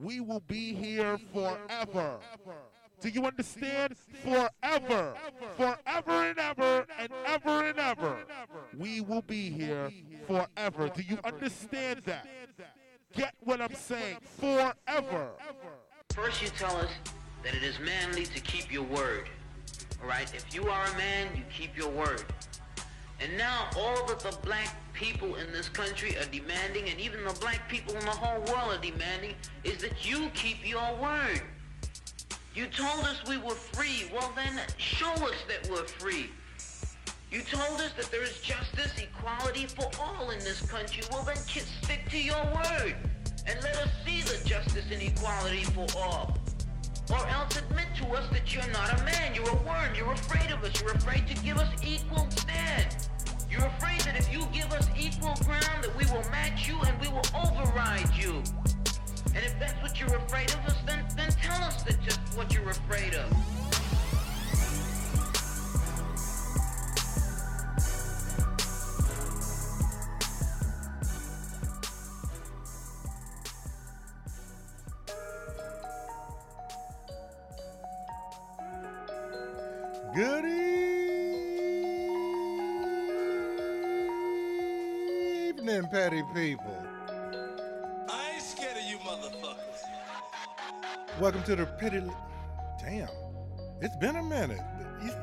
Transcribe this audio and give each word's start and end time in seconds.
We 0.00 0.20
will 0.20 0.42
be 0.48 0.74
here 0.74 1.18
forever. 1.32 2.18
Do 3.00 3.08
you 3.08 3.26
understand? 3.26 3.96
Forever. 4.22 5.14
Forever 5.56 6.10
and 6.10 6.38
ever 6.38 6.86
and 6.98 7.08
ever 7.26 7.64
and 7.64 7.78
ever. 7.78 8.16
We 8.76 9.00
will 9.00 9.22
be 9.22 9.50
here 9.50 9.90
forever. 10.26 10.88
Do 10.88 11.02
you 11.02 11.18
understand 11.24 12.00
that? 12.04 12.26
Get 13.14 13.34
what 13.40 13.60
I'm 13.60 13.74
saying? 13.74 14.18
Forever. 14.38 15.30
First, 16.10 16.42
you 16.42 16.48
tell 16.48 16.76
us 16.76 16.90
that 17.42 17.54
it 17.54 17.62
is 17.62 17.78
manly 17.80 18.24
to 18.26 18.40
keep 18.40 18.72
your 18.72 18.84
word. 18.84 19.28
All 20.02 20.08
right? 20.08 20.32
If 20.34 20.54
you 20.54 20.68
are 20.68 20.84
a 20.86 20.96
man, 20.96 21.28
you 21.34 21.42
keep 21.54 21.76
your 21.76 21.90
word. 21.90 22.24
And 23.22 23.36
now 23.36 23.68
all 23.76 24.06
that 24.06 24.20
the 24.20 24.36
black 24.42 24.74
people 24.94 25.34
in 25.36 25.52
this 25.52 25.68
country 25.68 26.16
are 26.16 26.24
demanding, 26.26 26.88
and 26.88 26.98
even 26.98 27.22
the 27.24 27.36
black 27.40 27.68
people 27.68 27.94
in 27.94 28.04
the 28.04 28.10
whole 28.10 28.40
world 28.52 28.78
are 28.78 28.80
demanding, 28.80 29.34
is 29.62 29.78
that 29.82 30.08
you 30.08 30.30
keep 30.34 30.66
your 30.66 30.96
word. 30.96 31.42
You 32.54 32.66
told 32.66 33.04
us 33.04 33.22
we 33.28 33.36
were 33.36 33.54
free. 33.54 34.10
Well 34.12 34.32
then, 34.34 34.60
show 34.78 35.12
us 35.12 35.36
that 35.48 35.70
we're 35.70 35.84
free. 35.84 36.30
You 37.30 37.42
told 37.42 37.80
us 37.80 37.92
that 37.96 38.10
there 38.10 38.24
is 38.24 38.40
justice, 38.40 38.92
equality 38.98 39.66
for 39.66 39.88
all 40.00 40.30
in 40.30 40.38
this 40.40 40.62
country. 40.68 41.04
Well 41.12 41.22
then, 41.22 41.36
stick 41.36 42.08
to 42.10 42.18
your 42.18 42.42
word. 42.46 42.96
And 43.46 43.62
let 43.62 43.76
us 43.76 43.88
see 44.04 44.22
the 44.22 44.42
justice 44.44 44.86
and 44.90 45.02
equality 45.02 45.64
for 45.64 45.86
all. 45.96 46.36
Or 47.10 47.26
else 47.28 47.56
admit 47.56 47.86
to 47.96 48.06
us 48.08 48.28
that 48.30 48.54
you're 48.54 48.66
not 48.72 49.00
a 49.00 49.04
man, 49.04 49.34
you're 49.34 49.48
a 49.48 49.56
worm, 49.62 49.94
you're 49.96 50.12
afraid 50.12 50.50
of 50.50 50.62
us, 50.64 50.80
you're 50.80 50.92
afraid 50.92 51.26
to 51.28 51.34
give 51.42 51.58
us 51.58 51.68
equal 51.84 52.28
stand. 52.30 52.96
You're 53.50 53.66
afraid 53.66 54.00
that 54.02 54.16
if 54.16 54.32
you 54.32 54.46
give 54.52 54.72
us 54.72 54.88
equal 54.96 55.34
ground, 55.44 55.82
that 55.82 55.94
we 55.96 56.04
will 56.06 56.28
match 56.30 56.68
you 56.68 56.78
and 56.82 56.98
we 57.00 57.08
will 57.08 57.26
override 57.34 58.14
you. 58.14 58.42
And 59.34 59.44
if 59.44 59.58
that's 59.58 59.80
what 59.82 59.98
you're 59.98 60.14
afraid 60.14 60.50
of 60.52 60.64
us, 60.66 60.76
then, 60.86 61.04
people. 86.34 86.76
I 88.08 88.32
ain't 88.34 88.42
scared 88.42 88.76
of 88.76 88.84
you 88.84 88.98
motherfuckers. 88.98 89.82
Welcome 91.20 91.42
to 91.44 91.56
the 91.56 91.66
petty. 91.66 92.02
Damn, 92.78 93.08
it's 93.80 93.96
been 93.96 94.14
a 94.14 94.22
minute. 94.22 94.60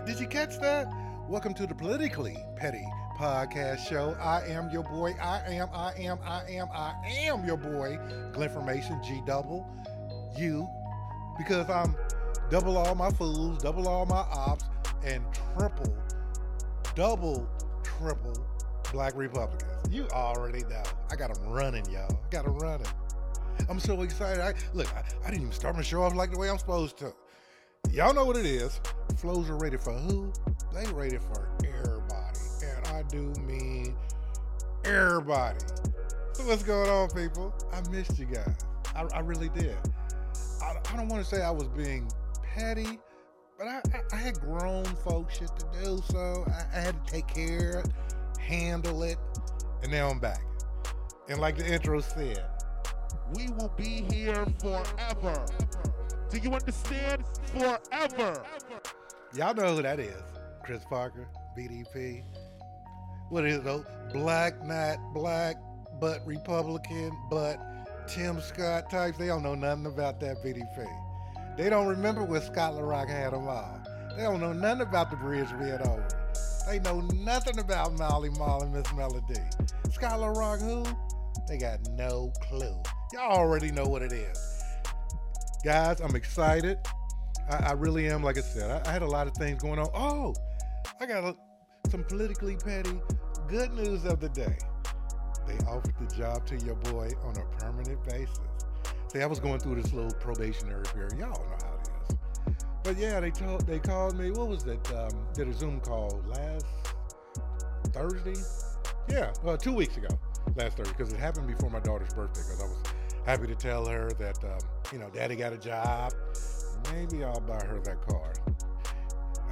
Did 0.06 0.20
you 0.20 0.28
catch 0.28 0.60
that? 0.60 0.88
Welcome 1.30 1.54
to 1.56 1.66
the 1.66 1.74
politically 1.74 2.38
petty 2.58 2.86
podcast 3.18 3.88
show. 3.88 4.18
I 4.20 4.48
am 4.48 4.70
your 4.70 4.84
boy. 4.84 5.14
I 5.22 5.40
am. 5.48 5.70
I 5.74 5.94
am. 5.98 6.20
I 6.26 6.44
am. 6.50 6.68
I 6.74 6.94
am 7.22 7.46
your 7.46 7.58
boy, 7.58 7.98
Glenn 8.34 8.50
from 8.50 8.66
Mason 8.66 9.02
G 9.02 9.22
double. 9.26 9.66
You, 10.38 10.68
because 11.38 11.70
I'm 11.70 11.96
double 12.50 12.76
all 12.76 12.96
my 12.96 13.12
fools, 13.12 13.64
double 13.64 13.88
all 13.88 14.06
my 14.06 14.26
ops, 14.30 14.66
and 15.06 15.24
triple, 15.56 15.96
double, 16.96 17.48
triple 17.82 18.46
black 18.92 19.16
Republicans. 19.16 19.72
You 19.90 20.08
already 20.12 20.64
know. 20.64 20.84
I 21.12 21.16
got 21.16 21.34
them 21.34 21.48
running, 21.48 21.86
y'all. 21.90 22.12
I 22.12 22.30
got 22.30 22.46
them 22.46 22.58
running. 22.58 22.88
I'm 23.70 23.80
so 23.80 24.02
excited. 24.02 24.42
I 24.44 24.54
look. 24.74 24.88
I, 24.96 25.04
I 25.26 25.30
didn't 25.30 25.42
even 25.42 25.52
start 25.52 25.76
my 25.76 25.82
show 25.82 26.04
off 26.04 26.16
like 26.16 26.32
the 26.32 26.38
way 26.38 26.50
I'm 26.50 26.58
supposed 26.58 26.98
to. 27.00 27.14
Y'all 27.92 28.14
know 28.14 28.26
what 28.26 28.38
it 28.38 28.46
is. 28.46 28.80
Flows 29.18 29.50
are 29.50 29.58
rated 29.58 29.80
for 29.80 29.94
who? 29.94 30.32
They 30.74 30.86
rated 30.92 31.22
for 31.22 31.50
everybody, 31.60 32.40
and 32.64 32.88
I 32.88 33.04
do 33.10 33.34
mean 33.42 33.96
everybody. 34.86 35.60
So 36.34 36.44
what's 36.44 36.64
going 36.64 36.90
on, 36.90 37.10
people? 37.10 37.54
I 37.72 37.88
missed 37.90 38.20
you 38.20 38.26
guys. 38.26 38.58
I, 38.96 39.06
I 39.14 39.20
really 39.20 39.50
did. 39.50 39.76
I, 40.62 40.76
I 40.92 40.96
don't 40.96 41.08
want 41.08 41.24
to 41.24 41.36
say 41.36 41.42
I 41.42 41.52
was 41.52 41.68
being 41.70 42.08
petty, 42.44 43.00
but 43.58 43.68
I, 43.68 43.82
I, 43.94 44.02
I 44.14 44.16
had 44.18 44.40
grown 44.40 44.86
folk 44.86 45.32
shit 45.32 45.50
to 45.58 45.66
do, 45.84 46.02
so 46.10 46.46
I, 46.48 46.78
I 46.78 46.82
had 46.82 47.06
to 47.06 47.12
take 47.12 47.28
care 47.28 47.84
handle 48.48 49.04
it, 49.04 49.18
and 49.84 49.92
now 49.92 50.10
I'm 50.10 50.20
back. 50.20 50.42
And 51.30 51.40
like 51.40 51.58
the 51.58 51.68
intro 51.68 52.00
said, 52.00 52.46
We 53.36 53.50
will 53.50 53.72
be 53.76 54.06
here 54.10 54.46
forever. 54.60 55.46
Do 56.30 56.38
you 56.38 56.54
understand? 56.54 57.24
Forever. 57.54 58.44
Y'all 59.36 59.54
know 59.54 59.76
who 59.76 59.82
that 59.82 60.00
is. 60.00 60.24
Kris 60.64 60.84
Parker, 60.86 61.28
BDP. 61.58 62.24
What 63.30 63.46
is 63.46 63.58
it 63.58 63.64
though? 63.66 63.86
Black, 64.14 64.66
not 64.66 64.98
black, 65.14 65.58
but 66.00 66.26
Republican, 66.26 67.12
but 67.30 67.60
Tim 68.08 68.40
Scott 68.40 68.90
types. 68.90 69.18
They 69.18 69.28
don't 69.28 69.44
know 69.44 69.56
nothing 69.56 69.86
about 69.86 70.22
that 70.22 70.38
BDP. 70.38 70.88
They 71.58 71.70
don't 71.70 71.88
remember 71.88 72.24
when 72.24 72.42
Scott 72.42 72.74
LaRock 72.74 73.10
had 73.10 73.34
them 73.34 73.48
all. 73.48 73.82
They 74.16 74.24
don't 74.24 74.40
know 74.40 74.54
nothing 74.54 74.82
about 74.82 75.12
the 75.12 75.18
bridge 75.18 75.50
being 75.60 75.74
over. 75.74 76.08
They 76.68 76.80
know 76.80 77.00
nothing 77.00 77.60
about 77.60 77.98
Molly 77.98 78.30
and 78.30 78.74
Ms. 78.74 78.94
Melodie. 78.94 79.36
Scott 79.90 80.20
LaRock 80.20 80.62
who? 80.62 80.84
They 81.48 81.58
got 81.58 81.80
no 81.92 82.34
clue. 82.42 82.76
Y'all 83.14 83.38
already 83.38 83.72
know 83.72 83.86
what 83.86 84.02
it 84.02 84.12
is. 84.12 84.64
Guys, 85.64 86.02
I'm 86.02 86.14
excited. 86.16 86.78
I, 87.50 87.68
I 87.68 87.72
really 87.72 88.10
am. 88.10 88.22
Like 88.22 88.38
I 88.38 88.42
said, 88.42 88.86
I, 88.86 88.90
I 88.90 88.92
had 88.92 89.02
a 89.02 89.08
lot 89.08 89.28
of 89.28 89.34
things 89.34 89.62
going 89.64 89.80
on. 89.80 89.88
Oh, 89.94 90.36
I 91.00 91.06
got 91.06 91.24
a, 91.24 91.36
some 91.90 92.04
politically 92.04 92.58
petty 92.58 93.00
good 93.48 93.72
news 93.74 94.04
of 94.04 94.20
the 94.20 94.30
day. 94.30 94.58
They 95.48 95.58
offered 95.66 95.96
the 95.98 96.14
job 96.16 96.46
to 96.48 96.58
your 96.58 96.76
boy 96.76 97.12
on 97.24 97.38
a 97.38 97.46
permanent 97.60 98.04
basis. 98.04 98.40
See, 99.14 99.22
I 99.22 99.26
was 99.26 99.40
going 99.40 99.60
through 99.60 99.82
this 99.82 99.94
little 99.94 100.12
probationary 100.12 100.84
period. 100.94 101.14
Y'all 101.14 101.30
know 101.30 101.58
how. 101.62 101.77
But 102.88 102.98
yeah, 102.98 103.20
they 103.20 103.32
told 103.32 103.68
they 103.68 103.80
called 103.80 104.18
me. 104.18 104.32
What 104.32 104.48
was 104.48 104.66
it? 104.66 104.80
Um, 104.94 105.10
did 105.34 105.50
a 105.50 105.54
Zoom 105.54 105.82
call 105.82 106.24
last 106.26 106.66
Thursday? 107.92 108.42
Yeah, 109.10 109.34
well, 109.44 109.58
two 109.58 109.74
weeks 109.74 109.98
ago, 109.98 110.08
last 110.56 110.78
Thursday, 110.78 110.94
because 110.98 111.12
it 111.12 111.20
happened 111.20 111.48
before 111.48 111.70
my 111.70 111.82
daughter's 111.82 112.14
birthday. 112.14 112.44
Because 112.48 112.64
I 112.64 112.68
was 112.68 112.78
happy 113.26 113.48
to 113.48 113.56
tell 113.56 113.86
her 113.88 114.12
that 114.18 114.42
um, 114.42 114.60
you 114.94 115.00
know, 115.00 115.10
Daddy 115.10 115.36
got 115.36 115.52
a 115.52 115.58
job. 115.58 116.14
Maybe 116.94 117.26
I'll 117.26 117.42
buy 117.42 117.62
her 117.66 117.82
that 117.82 118.08
car. 118.08 118.32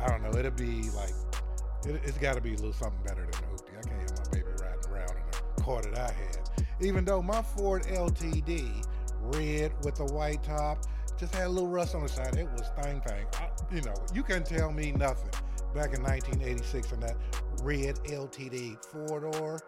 I 0.01 0.07
don't 0.07 0.23
know. 0.23 0.39
It'll 0.39 0.51
be 0.51 0.89
like 0.91 1.11
it, 1.85 2.01
it's 2.05 2.17
got 2.17 2.35
to 2.35 2.41
be 2.41 2.53
a 2.53 2.55
little 2.55 2.71
something 2.71 3.03
better 3.03 3.27
than 3.29 3.33
a 3.33 3.47
hoopty. 3.47 3.77
I 3.77 3.81
can't 3.81 3.99
have 3.99 4.17
my 4.17 4.31
baby 4.31 4.51
riding 4.61 4.93
around 4.93 5.11
in 5.11 5.23
a 5.57 5.61
car 5.61 5.81
that 5.81 5.97
I 5.97 6.13
had. 6.13 6.65
Even 6.79 7.03
though 7.03 7.21
my 7.21 7.41
Ford 7.41 7.83
LTD, 7.83 8.87
red 9.23 9.73
with 9.83 9.95
the 9.95 10.05
white 10.05 10.41
top, 10.41 10.85
just 11.17 11.33
had 11.33 11.47
a 11.47 11.49
little 11.49 11.69
rust 11.69 11.95
on 11.95 12.03
the 12.03 12.09
side. 12.09 12.35
It 12.35 12.49
was 12.51 12.69
thing 12.81 13.01
thing. 13.01 13.25
You 13.71 13.81
know, 13.81 13.95
you 14.13 14.23
couldn't 14.23 14.45
tell 14.45 14.71
me 14.71 14.91
nothing. 14.91 15.29
Back 15.73 15.93
in 15.93 16.03
1986 16.03 16.91
in 16.93 16.99
that 17.01 17.15
red 17.61 17.95
LTD 18.05 18.83
four 18.85 19.19
door, 19.19 19.59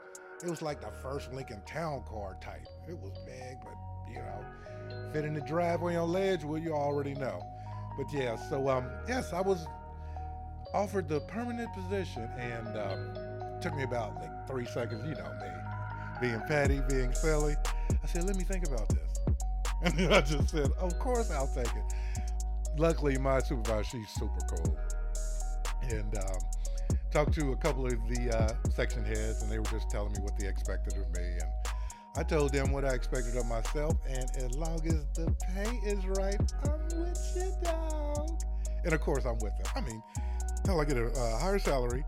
it 0.44 0.50
was 0.50 0.62
like 0.62 0.82
the 0.82 0.92
first 1.02 1.34
Lincoln 1.34 1.62
Town 1.66 2.04
Car 2.08 2.38
type. 2.42 2.68
It 2.88 2.98
was 2.98 3.12
big, 3.26 3.58
but 3.64 3.76
you 4.10 4.20
know, 4.20 5.12
fit 5.12 5.26
in 5.26 5.34
the 5.34 5.42
driveway 5.42 5.96
on 5.96 6.12
ledge. 6.12 6.44
Well, 6.44 6.58
you 6.58 6.74
already 6.74 7.14
know. 7.16 7.42
But 7.98 8.14
yeah, 8.14 8.36
so 8.36 8.70
um, 8.70 8.86
yes, 9.08 9.34
I 9.34 9.42
was 9.42 9.66
offered 10.74 11.10
the 11.10 11.22
permanent 11.22 11.74
position, 11.74 12.30
and 12.38 12.78
um, 12.78 13.60
took 13.62 13.76
me 13.76 13.84
about 13.84 14.16
like 14.16 14.48
three 14.48 14.66
seconds. 14.66 15.04
You 15.08 15.16
know 15.16 15.32
me, 15.42 15.50
being 16.22 16.42
petty, 16.42 16.82
being 16.88 17.14
silly. 17.14 17.56
I 17.90 18.08
said, 18.08 18.26
"Let 18.26 18.36
me 18.36 18.44
think 18.44 18.68
about 18.68 18.88
this," 18.90 19.07
and 19.84 20.14
I 20.14 20.22
just 20.22 20.50
said, 20.50 20.72
"Of 20.80 20.98
course, 21.00 21.32
I'll 21.32 21.48
take 21.48 21.68
it." 21.68 21.94
Luckily, 22.78 23.18
my 23.18 23.40
supervisor, 23.40 23.84
she's 23.84 24.10
super 24.10 24.40
cool, 24.50 24.78
and 25.90 26.18
um, 26.18 26.98
talked 27.12 27.34
to 27.34 27.52
a 27.52 27.58
couple 27.58 27.86
of 27.86 27.94
the 28.08 28.38
uh, 28.38 28.70
section 28.70 29.04
heads, 29.04 29.42
and 29.42 29.52
they 29.52 29.58
were 29.58 29.66
just 29.66 29.90
telling 29.90 30.12
me 30.14 30.20
what 30.20 30.38
they 30.38 30.48
expected 30.48 30.94
of 30.94 31.10
me, 31.18 31.24
and 31.24 31.52
I 32.16 32.24
told 32.24 32.52
them 32.52 32.72
what 32.72 32.84
I 32.86 32.94
expected 32.94 33.36
of 33.38 33.46
myself, 33.46 33.96
and 34.08 34.26
as 34.38 34.56
long 34.56 34.80
as 34.88 35.06
the 35.14 35.34
pay 35.54 35.70
is 35.88 36.06
right, 36.06 36.40
I'm 36.64 37.00
with 37.00 37.34
you, 37.36 37.52
dog. 37.64 38.42
And 38.84 38.94
of 38.94 39.02
course, 39.02 39.26
I'm 39.26 39.38
with 39.40 39.56
them. 39.58 39.66
I 39.76 39.82
mean, 39.82 40.02
hell, 40.66 40.80
I 40.82 40.86
get 40.86 40.98
a 40.98 41.38
higher 41.40 41.60
salary, 41.60 42.04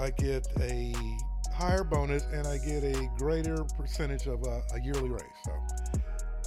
I 0.00 0.10
get 0.10 0.46
a 0.60 0.94
higher 1.54 1.84
bonus, 1.84 2.24
and 2.32 2.46
I 2.46 2.58
get 2.58 2.82
a 2.82 3.10
greater 3.18 3.64
percentage 3.76 4.26
of 4.26 4.42
a 4.44 4.80
yearly 4.82 5.10
raise. 5.10 5.22
So 5.44 5.52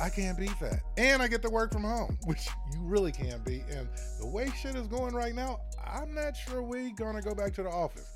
I 0.01 0.10
can't 0.10 0.38
beat 0.38 0.57
that. 0.62 0.81
And 0.98 1.22
I 1.22 1.28
get 1.28 1.42
to 1.44 1.50
work 1.50 1.74
from 1.74 1.84
home, 1.84 2.18
which 2.25 2.48
you 2.74 2.80
really 2.81 3.12
can't 3.12 3.44
beat. 3.44 3.63
And 3.69 3.88
the 4.19 4.28
way 4.28 4.50
shit 4.62 4.75
is 4.75 4.88
going 4.88 5.13
right 5.13 5.36
now, 5.36 5.60
I'm 5.86 6.13
not 6.13 6.36
sure 6.36 6.62
we're 6.62 6.92
gonna 6.96 7.22
go 7.22 7.36
back 7.36 7.54
to 7.56 7.63
the 7.63 7.69
office. 7.69 8.10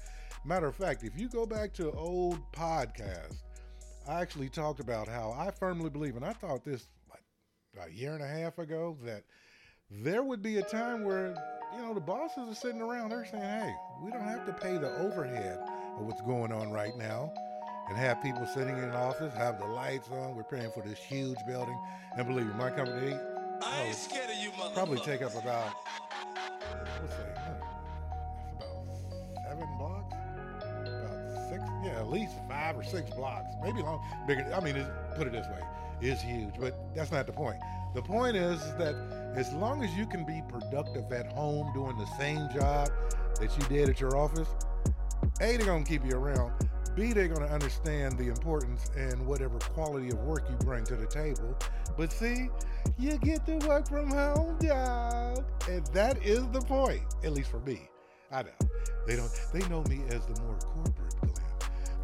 Matter 0.46 0.68
of 0.68 0.76
fact, 0.76 1.04
if 1.04 1.18
you 1.18 1.30
go 1.30 1.46
back 1.46 1.74
to 1.76 1.92
old 1.92 2.40
podcasts, 2.52 3.42
I 4.08 4.22
actually 4.22 4.50
talked 4.50 4.82
about 4.82 5.08
how 5.08 5.34
I 5.38 5.52
firmly 5.52 5.90
believe, 5.90 6.18
and 6.18 6.26
I 6.26 6.34
thought 6.34 6.66
this 6.66 6.90
a 7.82 7.92
year 7.92 8.14
and 8.14 8.24
a 8.24 8.28
half 8.28 8.60
ago 8.60 8.98
that 9.04 9.24
there 9.90 10.24
would 10.24 10.42
be 10.42 10.58
a 10.58 10.62
time 10.62 11.04
where 11.04 11.36
you 11.76 11.82
know 11.82 11.94
the 11.94 12.00
bosses 12.00 12.50
are 12.50 12.56
sitting 12.56 12.82
around 12.82 13.10
they're 13.10 13.26
saying 13.26 13.44
hey 13.44 13.74
we 14.04 14.12
don't 14.12 14.22
have 14.22 14.46
to 14.46 14.54
pay 14.54 14.78
the 14.78 14.96
overhead 15.00 15.60
of 15.98 16.06
what's 16.06 16.22
going 16.22 16.52
on 16.52 16.72
right 16.72 16.96
now 16.98 17.34
and 17.90 17.98
have 17.98 18.22
people 18.22 18.46
sitting 18.46 18.78
in 18.78 18.84
an 18.84 18.92
office 18.92 19.34
have 19.34 19.60
the 19.60 19.66
lights 19.66 20.10
on. 20.10 20.36
We're 20.36 20.44
paying 20.44 20.72
for 20.72 20.82
this 20.82 21.00
huge 21.00 21.38
building. 21.46 21.78
And 22.18 22.28
believe 22.28 22.46
me 22.46 22.54
my 22.54 22.70
company 22.70 23.18
I 23.62 23.84
ain't 23.84 23.90
oh, 23.90 23.94
scared 23.94 24.30
of 24.30 24.38
you, 24.38 24.50
motherfucker. 24.52 24.74
probably 24.74 25.00
take 25.00 25.22
up 25.22 25.36
about 25.36 25.72
say 27.08 27.30
huh, 27.38 27.54
that's 28.20 28.52
about 28.58 28.86
seven 29.48 29.68
blocks? 29.78 30.14
About 30.62 31.50
six 31.50 31.64
yeah 31.84 32.00
at 32.00 32.10
least 32.10 32.34
five 32.50 32.78
or 32.78 32.84
six 32.84 33.10
blocks. 33.12 33.54
Maybe 33.64 33.82
long 33.82 34.02
bigger 34.28 34.52
i 34.54 34.60
mean 34.60 34.86
put 35.16 35.28
it 35.28 35.34
this 35.34 35.48
way 35.48 35.62
it's 36.02 36.22
huge 36.22 36.54
but 36.60 36.76
that's 36.96 37.12
not 37.12 37.26
the 37.26 37.34
point. 37.34 37.58
The 37.96 38.02
point 38.02 38.36
is 38.36 38.60
that 38.78 38.96
as 39.36 39.54
long 39.54 39.84
as 39.84 39.94
you 39.94 40.06
can 40.06 40.26
be 40.26 40.42
productive 40.48 41.12
at 41.12 41.32
home 41.32 41.72
doing 41.74 41.98
the 41.98 42.08
same 42.18 42.50
job 42.54 42.90
that 43.40 43.56
you 43.58 43.64
did 43.68 43.90
at 43.90 44.00
your 44.00 44.18
office 44.18 44.48
a 45.42 45.58
they're 45.58 45.66
going 45.66 45.84
to 45.84 45.90
keep 45.90 46.06
you 46.06 46.18
around 46.18 46.52
b 46.96 47.14
they're 47.14 47.28
going 47.28 47.48
to 47.48 47.54
understand 47.54 48.18
the 48.18 48.28
importance 48.28 48.90
and 48.96 49.26
whatever 49.26 49.58
quality 49.60 50.10
of 50.10 50.20
work 50.20 50.44
you 50.50 50.56
bring 50.58 50.84
to 50.86 50.96
the 50.96 51.06
table. 51.06 51.58
But 51.98 52.12
see 52.12 52.50
you 52.98 53.18
get 53.18 53.46
to 53.46 53.58
work 53.68 53.88
from 53.88 54.10
home 54.10 54.58
dog 54.60 55.44
and 55.70 55.86
that 55.88 56.24
is 56.24 56.48
the 56.50 56.62
point 56.62 57.04
at 57.24 57.34
least 57.34 57.50
for 57.50 57.60
me. 57.60 57.90
I 58.32 58.44
know. 58.44 58.50
They 59.08 59.16
don't 59.16 59.32
they 59.54 59.68
know 59.70 59.84
me 59.84 60.02
as 60.10 60.26
the 60.26 60.40
more 60.42 60.58
corporate 60.60 61.16
glenn. 61.22 61.34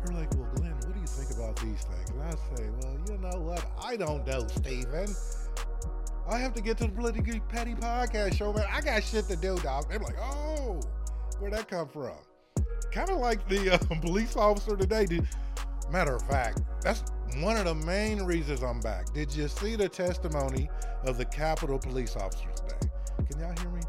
They're 0.03 0.15
like 0.15 0.33
well 0.36 0.50
glenn 0.56 0.74
what 0.74 0.94
do 0.94 1.00
you 1.00 1.07
think 1.07 1.31
about 1.38 1.56
these 1.57 1.83
things? 1.83 2.09
And 2.12 2.21
i 2.24 2.31
say 2.56 2.69
well 2.81 2.97
you 3.09 3.18
know 3.18 3.39
what? 3.42 3.65
I 3.81 3.95
don't 3.95 4.25
know 4.25 4.47
stephen 4.47 5.13
I 6.30 6.38
have 6.38 6.53
to 6.53 6.62
get 6.62 6.77
to 6.77 6.83
the 6.83 6.92
politically 6.92 7.42
petty 7.50 7.74
podcast 7.74 8.35
show, 8.35 8.53
man. 8.53 8.65
I 8.71 8.81
got 8.81 9.03
shit 9.03 9.27
to 9.30 9.35
do, 9.35 9.57
dog. 9.57 9.89
They're 9.89 9.97
like, 9.97 10.19
oh, 10.21 10.80
where'd 11.39 11.53
that 11.53 11.68
come 11.68 11.88
from? 11.88 12.12
Kind 12.91 13.09
of 13.09 13.18
like 13.18 13.47
the 13.47 13.74
uh, 13.74 13.77
police 14.01 14.36
officer 14.36 14.75
today. 14.75 15.06
Did, 15.06 15.27
matter 15.91 16.15
of 16.15 16.24
fact, 16.27 16.62
that's 16.81 17.03
one 17.38 17.57
of 17.57 17.65
the 17.65 17.75
main 17.75 18.24
reasons 18.24 18.63
I'm 18.63 18.80
back. 18.80 19.13
Did 19.13 19.33
you 19.36 19.47
see 19.47 19.75
the 19.75 19.88
testimony 19.88 20.69
of 21.06 21.18
the 21.18 21.25
Capitol 21.25 21.77
police 21.77 22.15
officer 22.15 22.50
today? 22.56 22.91
Can 23.30 23.39
y'all 23.39 23.53
hear 23.59 23.69
me? 23.69 23.81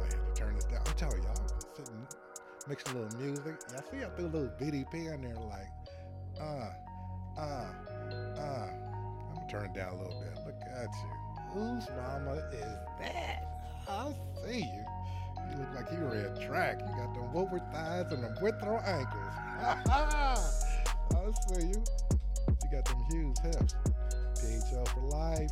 I 0.00 0.04
had 0.04 0.34
to 0.34 0.40
turn 0.40 0.54
this 0.54 0.64
down. 0.64 0.80
I'm 0.86 0.94
telling 0.94 1.22
y'all, 1.22 1.36
I'm 1.38 1.76
sitting 1.76 2.06
mixing 2.68 2.96
a 2.96 3.00
little 3.00 3.18
music. 3.20 3.56
Y'all 3.72 3.82
see 3.90 4.04
I 4.04 4.08
threw 4.16 4.26
a 4.26 4.28
little 4.28 4.52
BDP 4.60 5.14
in 5.14 5.22
there, 5.22 5.36
like, 5.36 5.68
uh, 6.40 6.70
uh, 7.40 7.72
uh. 8.38 8.70
I'm 9.28 9.34
gonna 9.34 9.50
turn 9.50 9.64
it 9.66 9.74
down 9.74 9.94
a 9.94 10.02
little 10.02 10.20
bit. 10.20 10.34
Look 10.44 10.60
at 10.74 10.88
you. 10.88 11.28
Whose 11.52 11.88
mama 11.96 12.32
is 12.32 12.64
that? 13.00 13.44
I 13.88 14.12
see 14.44 14.60
you. 14.60 14.84
You 15.50 15.58
look 15.58 15.74
like 15.74 15.92
you 15.92 15.98
ran 15.98 16.40
track. 16.40 16.80
You 16.80 16.96
got 16.96 17.14
them 17.14 17.32
Woodward 17.32 17.62
thighs 17.72 18.12
and 18.12 18.22
them 18.22 18.36
Withrow 18.40 18.78
ankles. 18.78 19.34
I 19.60 20.36
see 21.48 21.66
you. 21.66 21.84
You 22.48 22.70
got 22.70 22.84
them 22.84 23.04
huge 23.10 23.38
hips. 23.42 23.74
PHL 24.34 24.88
for 24.88 25.00
life. 25.08 25.50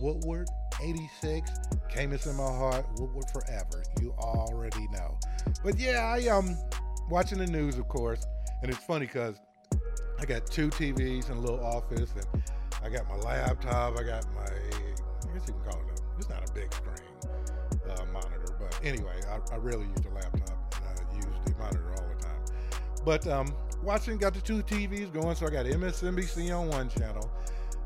Woodward 0.00 0.48
86. 0.82 1.50
Camus 1.88 2.26
in 2.26 2.36
my 2.36 2.44
heart. 2.44 2.86
Woodward 2.98 3.30
forever. 3.30 3.82
You 4.00 4.12
already 4.18 4.86
know. 4.92 5.18
But 5.62 5.78
yeah, 5.78 6.04
I 6.04 6.26
um 6.28 6.56
watching 7.10 7.38
the 7.38 7.46
news, 7.46 7.78
of 7.78 7.88
course, 7.88 8.26
and 8.62 8.70
it's 8.70 8.82
funny 8.84 9.06
because 9.06 9.36
I 10.18 10.24
got 10.24 10.46
two 10.46 10.68
TVs 10.70 11.30
in 11.30 11.36
a 11.36 11.40
little 11.40 11.64
office, 11.64 12.10
and 12.14 12.42
I 12.82 12.88
got 12.88 13.08
my 13.08 13.16
laptop. 13.16 13.98
I 13.98 14.02
got 14.02 14.24
my 14.34 14.42
I 14.42 15.32
guess 15.32 15.48
you 15.48 15.54
can 15.54 15.62
call 15.70 15.80
it 15.80 16.00
a, 16.00 16.18
it's 16.18 16.28
not 16.28 16.48
a 16.48 16.52
big 16.52 16.72
screen 16.72 17.13
anyway, 18.84 19.20
I, 19.28 19.54
I 19.54 19.58
rarely 19.58 19.86
use 19.86 20.00
the 20.00 20.10
laptop 20.10 20.74
and 20.88 21.00
I 21.00 21.16
use 21.16 21.26
the 21.44 21.54
monitor 21.58 21.92
all 21.96 22.08
the 22.16 22.22
time. 22.22 22.36
But 23.04 23.26
um, 23.26 23.54
watching, 23.82 24.18
got 24.18 24.34
the 24.34 24.40
two 24.40 24.62
TVs 24.62 25.12
going, 25.12 25.34
so 25.36 25.46
I 25.46 25.50
got 25.50 25.66
MSNBC 25.66 26.56
on 26.56 26.68
one 26.68 26.88
channel, 26.88 27.30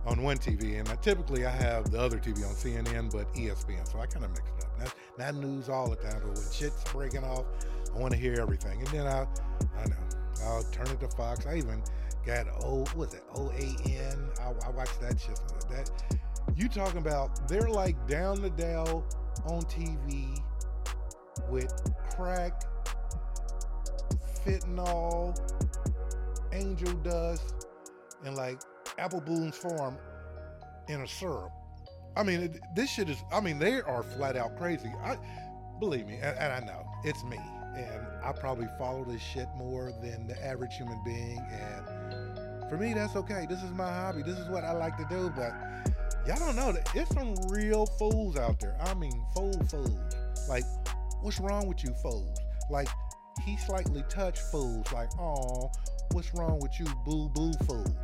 on 0.07 0.23
one 0.23 0.39
TV, 0.39 0.79
and 0.79 0.89
I 0.89 0.97
typically 0.97 1.47
I 1.47 1.51
have 1.51 1.91
the 1.91 2.01
other 2.01 2.19
TV 2.19 2.47
on 2.47 2.55
CNN, 2.55 3.11
but 3.13 3.33
ESPN, 3.35 3.91
so 3.91 4.01
I 4.01 4.07
kind 4.07 4.25
of 4.25 4.31
mix 4.31 4.43
it 4.59 4.65
up. 4.65 4.79
Not, 4.79 4.95
not 5.19 5.35
news 5.43 5.69
all 5.69 5.89
the 5.89 5.97
time, 5.97 6.21
but 6.25 6.35
when 6.35 6.51
shit's 6.53 6.85
breaking 6.93 7.25
off, 7.25 7.45
I 7.95 7.99
want 7.99 8.13
to 8.13 8.19
hear 8.19 8.35
everything. 8.41 8.79
And 8.79 8.89
then 8.89 9.07
I, 9.07 9.27
I 9.81 9.87
know, 9.87 9.97
I'll 10.45 10.63
turn 10.65 10.87
it 10.89 11.01
to 11.01 11.09
Fox. 11.09 11.47
I 11.47 11.57
even 11.57 11.83
got 12.27 12.47
O, 12.63 12.85
what's 12.95 13.15
it, 13.15 13.25
OAN. 13.35 14.39
I, 14.41 14.67
I 14.67 14.71
watch 14.71 14.91
that 15.01 15.19
shit. 15.19 15.41
That 15.71 15.91
you 16.57 16.69
talking 16.69 16.99
about 16.99 17.49
they're 17.49 17.69
like 17.69 18.07
down 18.09 18.41
the 18.41 18.51
Dell 18.51 19.05
on 19.47 19.63
TV 19.63 20.41
with 21.49 21.73
crack, 22.15 22.63
fentanyl, 24.45 25.39
angel 26.53 26.93
dust, 26.95 27.67
and 28.25 28.37
like 28.37 28.61
Apple 28.99 29.21
Boone's 29.21 29.57
Farm 29.57 29.97
in 30.89 31.03
a 31.03 31.09
syrup. 31.09 31.53
I 32.17 32.23
mean, 32.23 32.41
it, 32.41 32.61
this 32.75 32.91
shit 32.91 33.09
is. 33.09 33.19
I 33.33 33.41
mean, 33.41 33.59
they 33.59 33.81
are 33.81 34.03
flat 34.03 34.37
out 34.37 34.57
crazy. 34.59 34.93
I 35.05 35.17
believe 35.79 36.07
me, 36.07 36.15
and, 36.15 36.37
and 36.39 36.53
I 36.53 36.61
know 36.67 36.85
it's 37.05 37.23
me, 37.25 37.39
and 37.77 38.07
I 38.25 38.33
probably 38.33 38.67
follow 38.79 39.05
this 39.05 39.23
shit 39.23 39.49
more 39.57 39.93
than 40.03 40.27
the 40.27 40.45
average 40.45 40.77
human 40.77 41.01
being. 41.05 41.39
And 41.53 42.69
for 42.69 42.77
me, 42.77 42.93
that's 42.95 43.15
okay. 43.17 43.47
This 43.49 43.63
is 43.63 43.71
my 43.71 43.89
hobby. 43.89 44.23
This 44.23 44.39
is 44.39 44.49
what 44.49 44.65
I 44.65 44.73
like 44.73 44.97
to 44.97 45.07
do. 45.09 45.33
But 45.37 45.53
y'all 46.27 46.39
don't 46.39 46.57
know 46.57 46.75
it's 46.95 47.15
some 47.15 47.35
real 47.49 47.87
fools 47.87 48.37
out 48.37 48.59
there. 48.61 48.77
I 48.81 48.95
mean, 48.95 49.25
fool 49.35 49.53
fools. 49.71 49.99
Like, 50.49 50.65
what's 51.21 51.41
wrong 51.41 51.67
with 51.67 51.85
you 51.85 51.95
fools? 52.03 52.39
Like, 52.71 52.89
he 53.45 53.57
slightly 53.57 54.05
touched 54.09 54.43
fools. 54.51 54.91
Like, 54.93 55.11
oh, 55.19 55.71
what's 56.13 56.33
wrong 56.35 56.59
with 56.61 56.79
you, 56.79 56.87
boo 57.05 57.29
boo 57.31 57.53
fools? 57.67 57.95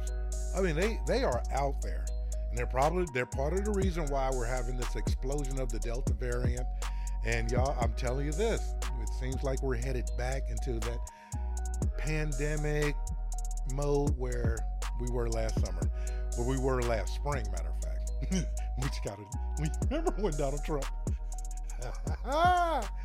I 0.57 0.61
mean, 0.61 0.77
they 0.77 1.01
they 1.07 1.25
are 1.25 1.43
out 1.53 1.81
there, 1.83 2.07
and 2.49 2.59
they're 2.59 2.67
probably 2.67 3.07
they're 3.13 3.27
part 3.27 3.53
of 3.53 3.65
the 3.65 3.73
reason 3.73 4.07
why 4.07 4.31
we're 4.33 4.47
having 4.47 4.77
this 4.77 4.95
explosion 4.97 5.59
of 5.61 5.71
the 5.71 5.79
Delta 5.79 6.13
variant. 6.15 6.67
And 7.27 7.51
y'all, 7.51 7.77
I'm 7.81 7.95
telling 7.95 8.27
you 8.27 8.33
this, 8.33 8.75
it 9.01 9.09
seems 9.21 9.43
like 9.43 9.63
we're 9.63 9.77
headed 9.77 10.05
back 10.19 10.43
into 10.51 10.79
that 10.81 10.99
pandemic 11.97 12.95
mode 13.75 14.11
where 14.19 14.59
we 15.01 15.11
were 15.11 15.29
last 15.31 15.55
summer, 15.65 15.91
where 16.37 16.47
we 16.47 16.59
were 16.59 16.83
last 16.83 17.15
spring, 17.15 17.45
matter 17.51 17.71
of 17.71 17.83
fact. 17.83 18.11
Which 18.79 19.03
got 19.05 19.19
it. 19.19 19.27
We 19.61 19.69
remember 19.89 20.13
when 20.21 20.37
Donald 20.37 20.65
Trump 20.65 20.87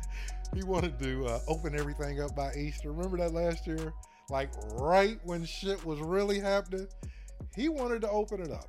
he 0.54 0.62
wanted 0.64 0.98
to 0.98 1.26
uh, 1.26 1.40
open 1.48 1.78
everything 1.78 2.20
up 2.20 2.34
by 2.34 2.52
Easter. 2.54 2.92
Remember 2.92 3.16
that 3.18 3.32
last 3.32 3.66
year? 3.66 3.92
Like 4.28 4.50
right 4.74 5.18
when 5.24 5.44
shit 5.44 5.84
was 5.84 6.00
really 6.00 6.38
happening, 6.38 6.86
he 7.56 7.68
wanted 7.68 8.00
to 8.02 8.10
open 8.10 8.40
it 8.40 8.50
up. 8.50 8.68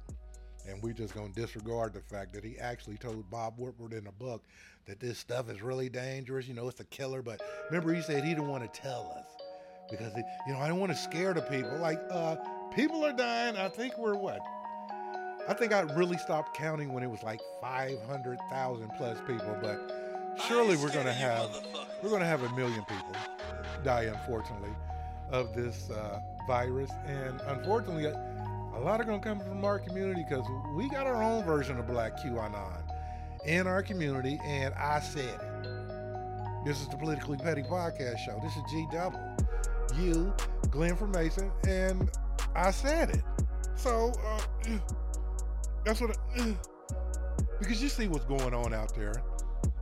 And 0.68 0.82
we 0.84 0.94
just 0.94 1.16
gonna 1.16 1.30
disregard 1.30 1.94
the 1.94 2.02
fact 2.02 2.34
that 2.34 2.44
he 2.44 2.58
actually 2.60 2.98
told 2.98 3.30
Bob 3.30 3.56
Woodward 3.58 3.94
in 3.94 4.08
a 4.08 4.12
book 4.12 4.44
that 4.86 5.00
this 5.00 5.18
stuff 5.18 5.50
is 5.50 5.62
really 5.62 5.90
dangerous. 5.90 6.48
You 6.48 6.54
know, 6.54 6.68
it's 6.68 6.80
a 6.80 6.86
killer. 6.86 7.22
But 7.22 7.42
remember, 7.70 7.94
he 7.94 8.02
said 8.02 8.24
he 8.24 8.32
didn't 8.32 8.48
want 8.48 8.72
to 8.72 8.82
tell 8.82 9.14
us 9.18 9.42
because, 9.90 10.14
it, 10.16 10.26
you 10.48 10.54
know, 10.54 10.60
I 10.60 10.68
don't 10.68 10.80
want 10.80 10.92
to 10.92 10.98
scare 10.98 11.34
the 11.34 11.42
people. 11.42 11.78
Like, 11.78 12.00
uh, 12.10 12.36
people 12.76 13.04
are 13.06 13.14
dying. 13.14 13.58
I 13.58 13.70
think 13.70 13.98
we're 13.98 14.16
what? 14.16 14.40
I 15.48 15.54
think 15.54 15.74
I 15.74 15.82
really 15.82 16.18
stopped 16.18 16.56
counting 16.56 16.94
when 16.94 17.04
it 17.04 17.10
was 17.10 17.24
like 17.24 17.42
500,000 17.62 18.92
plus 18.98 19.18
people. 19.28 19.58
But 19.62 20.01
surely 20.48 20.78
we're 20.78 20.92
gonna 20.92 21.14
have 21.14 21.50
we're 22.02 22.10
gonna 22.10 22.26
have 22.26 22.44
a 22.44 22.56
million 22.56 22.84
people 22.86 23.16
die, 23.84 24.04
unfortunately, 24.04 24.74
of 25.32 25.54
this 25.54 25.90
uh, 25.90 26.20
virus. 26.48 26.92
And 27.06 27.42
unfortunately, 27.48 28.06
a 28.06 28.80
lot 28.80 29.02
are 29.02 29.04
going 29.04 29.20
to 29.20 29.28
come 29.28 29.40
from 29.40 29.64
our 29.64 29.80
community 29.80 30.24
because 30.28 30.46
we 30.76 30.90
got 30.90 31.08
our 31.08 31.22
own 31.22 31.44
version 31.44 31.78
of 31.78 31.88
Black 31.88 32.18
QAnon 32.18 32.82
in 33.46 33.68
our 33.68 33.84
community. 33.84 34.40
And 34.44 34.74
I 34.76 35.00
said 35.00 35.26
it. 35.26 36.66
This 36.66 36.80
is 36.80 36.88
the 36.88 36.98
Politically 36.98 37.38
Petty 37.38 37.64
Podcast 37.64 38.20
Show. 38.20 38.40
This 38.42 38.56
is 38.56 38.62
G 38.70 38.88
Double. 38.92 39.20
You, 39.98 40.34
Glenn 40.70 40.96
from 40.96 41.12
Mason, 41.12 41.52
and 41.68 42.10
I 42.56 42.72
said 42.72 43.10
it. 43.10 43.24
So, 43.76 44.14
uh, 44.26 44.70
that's 45.86 46.00
what. 46.00 46.18
I, 46.38 46.56
because 47.60 47.82
you 47.82 47.90
see 47.90 48.08
what's 48.08 48.26
going 48.26 48.54
on 48.54 48.74
out 48.74 48.96
there. 48.96 49.22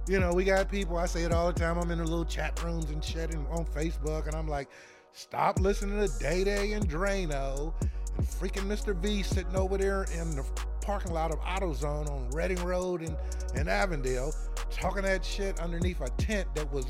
You 0.10 0.20
know, 0.20 0.34
we 0.34 0.44
got 0.44 0.72
people, 0.72 0.98
I 0.98 1.06
say 1.06 1.22
it 1.22 1.32
all 1.32 1.54
the 1.54 1.60
time. 1.60 1.78
I'm 1.78 1.92
in 1.92 2.00
the 2.00 2.04
little 2.04 2.26
chat 2.26 2.60
rooms 2.64 2.90
and 2.90 3.04
shit 3.04 3.32
and 3.32 3.46
on 3.50 3.64
Facebook, 3.64 4.26
and 4.26 4.36
I'm 4.36 4.48
like, 4.48 4.68
stop 5.12 5.60
listening 5.60 6.00
to 6.00 6.12
Day 6.18 6.44
Day 6.44 6.74
and 6.74 6.90
Drano 6.90 7.76
and 8.18 8.26
freaking 8.26 8.66
Mr. 8.66 8.96
V 8.96 9.22
sitting 9.22 9.56
over 9.56 9.78
there 9.78 10.08
in 10.20 10.36
the 10.36 10.44
parking 10.82 11.14
lot 11.14 11.30
of 11.30 11.40
AutoZone 11.42 12.10
on 12.10 12.28
Reading 12.32 12.58
Road 12.66 13.02
and, 13.02 13.16
and 13.54 13.70
Avondale 13.70 14.34
talking 14.72 15.04
that 15.04 15.24
shit 15.24 15.60
underneath 15.60 16.02
a 16.02 16.10
tent 16.18 16.48
that 16.56 16.74
was 16.74 16.88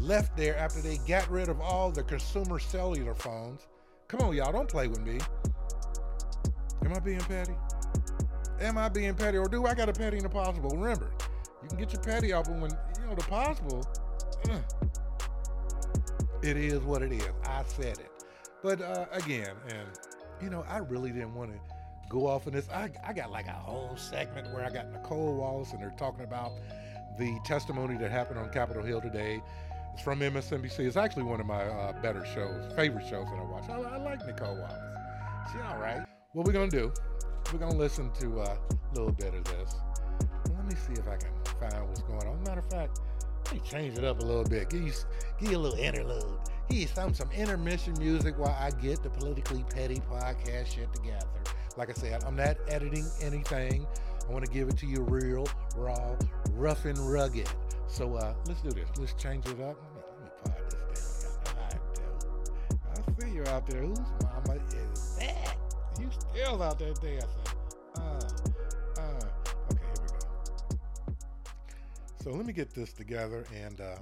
left 0.00 0.34
there 0.34 0.56
after 0.56 0.80
they 0.80 0.96
got 1.06 1.30
rid 1.30 1.50
of 1.50 1.60
all 1.60 1.90
the 1.90 2.02
consumer 2.02 2.58
cellular 2.58 3.14
phones. 3.14 3.66
Come 4.08 4.20
on, 4.22 4.34
y'all, 4.34 4.50
don't 4.50 4.68
play 4.68 4.88
with 4.88 5.02
me. 5.02 5.18
Am 6.86 6.94
I 6.94 7.00
being 7.00 7.20
petty? 7.20 7.52
am 8.62 8.78
I 8.78 8.88
being 8.88 9.14
petty 9.14 9.38
or 9.38 9.48
do 9.48 9.66
I 9.66 9.74
got 9.74 9.88
a 9.88 9.92
petty 9.92 10.16
in 10.16 10.22
the 10.22 10.28
possible? 10.28 10.70
Remember, 10.70 11.10
you 11.62 11.68
can 11.68 11.78
get 11.78 11.92
your 11.92 12.02
patty 12.02 12.32
but 12.32 12.48
when 12.48 12.70
you 12.70 13.06
know 13.06 13.14
the 13.14 13.24
possible, 13.24 13.86
it 16.42 16.56
is 16.56 16.80
what 16.80 17.02
it 17.02 17.12
is. 17.12 17.28
I 17.44 17.62
said 17.66 17.98
it. 17.98 18.10
But 18.62 18.80
uh, 18.80 19.06
again, 19.12 19.54
and 19.68 19.88
you 20.40 20.50
know, 20.50 20.64
I 20.68 20.78
really 20.78 21.10
didn't 21.10 21.34
want 21.34 21.52
to 21.52 21.58
go 22.08 22.26
off 22.26 22.46
on 22.46 22.52
this. 22.52 22.68
I, 22.70 22.90
I 23.06 23.12
got 23.12 23.30
like 23.30 23.46
a 23.46 23.52
whole 23.52 23.96
segment 23.96 24.52
where 24.52 24.64
I 24.64 24.70
got 24.70 24.92
Nicolle 24.92 25.34
Wallace 25.34 25.72
and 25.72 25.80
they're 25.80 25.94
talking 25.96 26.24
about 26.24 26.52
the 27.18 27.38
testimony 27.44 27.96
that 27.98 28.10
happened 28.10 28.38
on 28.38 28.50
Capitol 28.50 28.82
Hill 28.82 29.00
today. 29.00 29.42
It's 29.94 30.02
from 30.02 30.20
MSNBC. 30.20 30.80
It's 30.80 30.96
actually 30.96 31.24
one 31.24 31.40
of 31.40 31.46
my 31.46 31.64
uh, 31.64 31.92
better 32.00 32.24
shows, 32.24 32.72
favorite 32.74 33.06
shows 33.06 33.26
that 33.26 33.38
I 33.38 33.44
watch. 33.44 33.68
I, 33.68 33.80
I 33.80 33.96
like 33.98 34.26
Nicolle 34.26 34.58
Wallace. 34.58 35.52
She 35.52 35.58
all 35.60 35.78
right. 35.78 36.04
What 36.32 36.46
we're 36.46 36.52
gonna 36.52 36.70
do? 36.70 36.92
We're 37.52 37.58
gonna 37.58 37.76
listen 37.76 38.10
to 38.20 38.40
uh, 38.40 38.56
a 38.70 38.94
little 38.94 39.12
bit 39.12 39.34
of 39.34 39.44
this. 39.44 39.74
Let 40.62 40.70
me 40.70 40.76
see 40.76 40.92
if 40.92 41.08
I 41.08 41.16
can 41.16 41.28
find 41.58 41.88
what's 41.88 42.02
going 42.02 42.24
on. 42.24 42.40
Matter 42.44 42.60
of 42.60 42.70
fact, 42.70 43.00
let 43.46 43.54
me 43.54 43.60
change 43.68 43.98
it 43.98 44.04
up 44.04 44.20
a 44.20 44.22
little 44.22 44.44
bit. 44.44 44.70
Give 44.70 44.82
you, 44.82 44.92
give 45.40 45.50
you 45.50 45.56
a 45.56 45.58
little 45.58 45.78
interlude. 45.78 46.38
Give 46.68 46.78
you 46.78 46.86
some 46.86 47.12
some 47.12 47.28
intermission 47.32 47.94
music 47.98 48.38
while 48.38 48.56
I 48.56 48.70
get 48.80 49.02
the 49.02 49.10
politically 49.10 49.64
petty 49.74 50.00
podcast 50.08 50.72
shit 50.72 50.92
together. 50.94 51.26
Like 51.76 51.90
I 51.90 51.94
said, 51.94 52.22
I'm 52.22 52.36
not 52.36 52.58
editing 52.68 53.06
anything. 53.20 53.88
I 54.24 54.32
want 54.32 54.44
to 54.44 54.52
give 54.52 54.68
it 54.68 54.76
to 54.78 54.86
you 54.86 55.00
real, 55.02 55.48
raw, 55.74 56.14
rough 56.52 56.84
and 56.84 56.96
rugged. 57.12 57.48
So 57.88 58.14
uh, 58.14 58.32
let's 58.46 58.60
do 58.60 58.70
this. 58.70 58.88
Let's 59.00 59.14
change 59.14 59.44
it 59.46 59.60
up. 59.60 59.76
Let 59.96 60.22
me, 60.22 60.30
pod 60.44 60.54
this 60.90 61.38
down. 61.44 61.80
I. 63.18 63.20
See 63.20 63.34
you 63.34 63.44
out 63.46 63.66
there. 63.66 63.80
Whose 63.80 63.98
mama 64.22 64.60
is 64.68 65.16
that? 65.18 65.56
You 66.00 66.08
still 66.30 66.62
out 66.62 66.78
there 66.78 66.92
dancing? 66.94 67.26
Uh. 67.96 68.20
So 72.22 72.30
let 72.30 72.46
me 72.46 72.52
get 72.52 72.72
this 72.72 72.92
together 72.92 73.44
and 73.52 73.80
uh, 73.80 73.96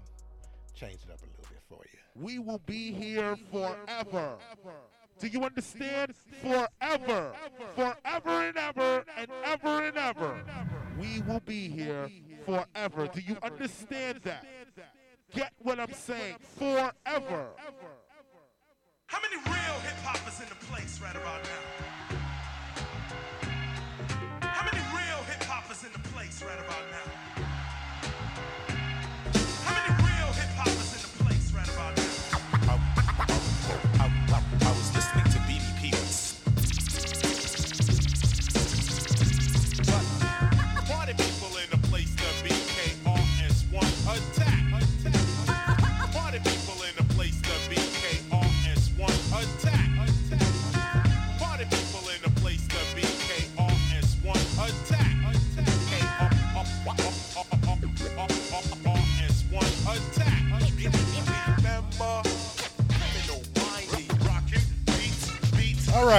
change 0.74 0.98
it 1.06 1.10
up 1.10 1.20
a 1.22 1.26
little 1.40 1.46
bit 1.48 1.62
for 1.66 1.82
you. 1.90 1.98
We 2.22 2.38
will 2.38 2.60
be 2.66 2.92
here 2.92 3.34
forever. 3.50 4.36
Do 5.18 5.26
you 5.26 5.42
understand? 5.42 6.12
Forever. 6.42 7.32
Forever 7.74 8.30
and 8.30 8.58
ever 8.58 9.04
and 9.16 9.30
ever 9.44 9.84
and 9.84 9.96
ever. 9.96 10.44
We 10.98 11.22
will 11.22 11.40
be 11.40 11.68
here 11.68 12.10
forever. 12.44 13.06
Do 13.06 13.22
you 13.22 13.38
understand 13.42 14.20
that? 14.24 14.44
Get 15.34 15.52
what 15.58 15.80
I'm 15.80 15.94
saying? 15.94 16.36
Forever. 16.58 17.50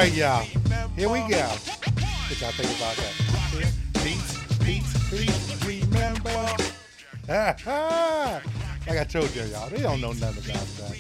Right, 0.02 0.14
y'all. 0.16 0.42
Here 0.96 1.10
we 1.10 1.20
go. 1.30 1.46
What 1.46 2.42
y'all 2.42 2.52
think 2.58 2.76
about 2.76 2.96
that? 2.98 3.14
Beats, 4.04 4.58
beats, 4.58 4.94
beats, 5.12 5.66
remember. 5.66 6.48
Like 8.88 8.98
I 8.98 9.04
told 9.04 9.34
you, 9.36 9.44
y'all, 9.44 9.70
they 9.70 9.80
don't 9.84 10.02
know 10.02 10.12
nothing 10.14 10.44
about 10.44 10.66
that. 10.80 10.98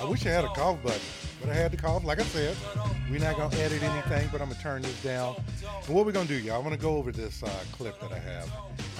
I 0.00 0.04
wish 0.08 0.24
I 0.24 0.28
had 0.28 0.44
a 0.44 0.48
cough 0.48 0.80
button, 0.84 1.00
but 1.40 1.50
I 1.50 1.54
had 1.54 1.72
to 1.72 1.76
cough. 1.76 2.04
Like 2.04 2.20
I 2.20 2.24
said, 2.24 2.56
we're 3.10 3.18
not 3.18 3.36
gonna 3.36 3.56
edit 3.56 3.82
anything, 3.82 4.28
but 4.30 4.40
I'm 4.40 4.48
gonna 4.50 4.60
turn 4.62 4.82
this 4.82 5.02
down. 5.02 5.34
And 5.86 5.94
what 5.94 6.06
we're 6.06 6.12
gonna 6.12 6.28
do, 6.28 6.38
y'all? 6.38 6.58
I'm 6.58 6.62
gonna 6.62 6.76
go 6.76 6.96
over 6.96 7.10
this 7.10 7.42
uh, 7.42 7.50
clip 7.72 8.00
that 8.00 8.12
I 8.12 8.18
have. 8.20 8.48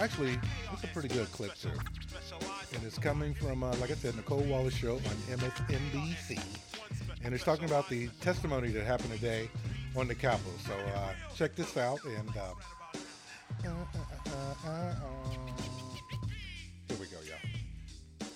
Actually, 0.00 0.36
it's 0.72 0.82
a 0.82 0.88
pretty 0.88 1.08
good 1.08 1.30
clip 1.30 1.54
too, 1.54 1.70
and 2.75 2.85
it's 2.85 2.99
coming 2.99 3.35
from, 3.35 3.62
uh, 3.62 3.75
like 3.76 3.90
I 3.90 3.94
said, 3.94 4.14
Nicolle 4.14 4.46
Wallace 4.49 4.75
show 4.75 4.94
on 4.94 5.38
MSNBC, 5.38 6.38
and 7.25 7.35
it's 7.35 7.44
talking 7.44 7.64
about 7.64 7.88
the 7.88 8.08
testimony 8.20 8.68
that 8.68 8.85
happened 8.85 9.12
today 9.12 9.49
on 9.96 10.08
the 10.08 10.14
Capitol. 10.14 10.52
So 10.66 10.73
uh, 10.94 11.12
check 11.35 11.54
this 11.54 11.76
out, 11.76 11.99
and 12.04 12.30
uh, 12.37 12.40
uh, 13.64 13.68
uh, 13.68 13.73
uh, 14.26 14.68
uh, 14.68 14.70
uh. 14.70 14.94
here 16.88 16.96
we 16.99 17.06
go, 17.06 17.16
y'all. 17.25 18.28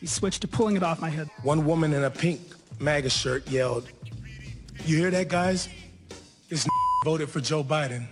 He 0.00 0.06
switched 0.06 0.42
to 0.42 0.48
pulling 0.48 0.76
it 0.76 0.82
off 0.82 1.00
my 1.00 1.10
head. 1.10 1.28
One 1.42 1.66
woman 1.66 1.92
in 1.92 2.04
a 2.04 2.10
pink 2.10 2.40
MAGA 2.80 3.10
shirt 3.10 3.48
yelled, 3.48 3.88
You 4.84 4.98
hear 4.98 5.10
that, 5.10 5.28
guys? 5.28 5.68
This 6.48 6.66
voted 7.04 7.28
for 7.28 7.40
Joe 7.40 7.64
Biden. 7.64 8.06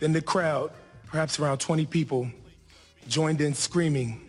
Then 0.00 0.12
the 0.12 0.22
crowd, 0.22 0.70
perhaps 1.10 1.38
around 1.38 1.58
20 1.58 1.86
people, 1.86 2.30
joined 3.08 3.40
in 3.40 3.54
screaming, 3.54 4.20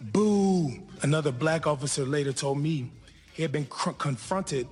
Boo! 0.00 0.72
Another 1.02 1.32
black 1.32 1.66
officer 1.66 2.04
later 2.04 2.32
told 2.32 2.58
me 2.58 2.90
he 3.32 3.42
had 3.42 3.52
been 3.52 3.66
confronted 3.66 4.66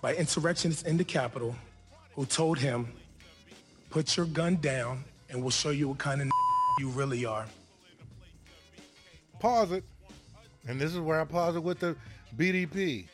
by 0.00 0.14
insurrectionists 0.14 0.82
in 0.82 0.96
the 0.96 1.04
Capitol 1.04 1.54
who 2.14 2.24
told 2.26 2.58
him, 2.58 2.88
Put 3.90 4.16
your 4.16 4.26
gun 4.26 4.56
down 4.56 5.04
and 5.30 5.40
we'll 5.40 5.50
show 5.50 5.70
you 5.70 5.88
what 5.88 5.98
kind 5.98 6.20
of 6.20 6.28
you 6.78 6.88
really 6.88 7.24
are. 7.24 7.46
pause 9.38 9.72
it. 9.72 9.84
And 10.66 10.80
this 10.80 10.92
is 10.92 11.00
where 11.00 11.20
I 11.20 11.24
pause 11.24 11.56
it 11.56 11.62
with 11.62 11.80
the 11.80 11.96
BDP. 12.36 13.06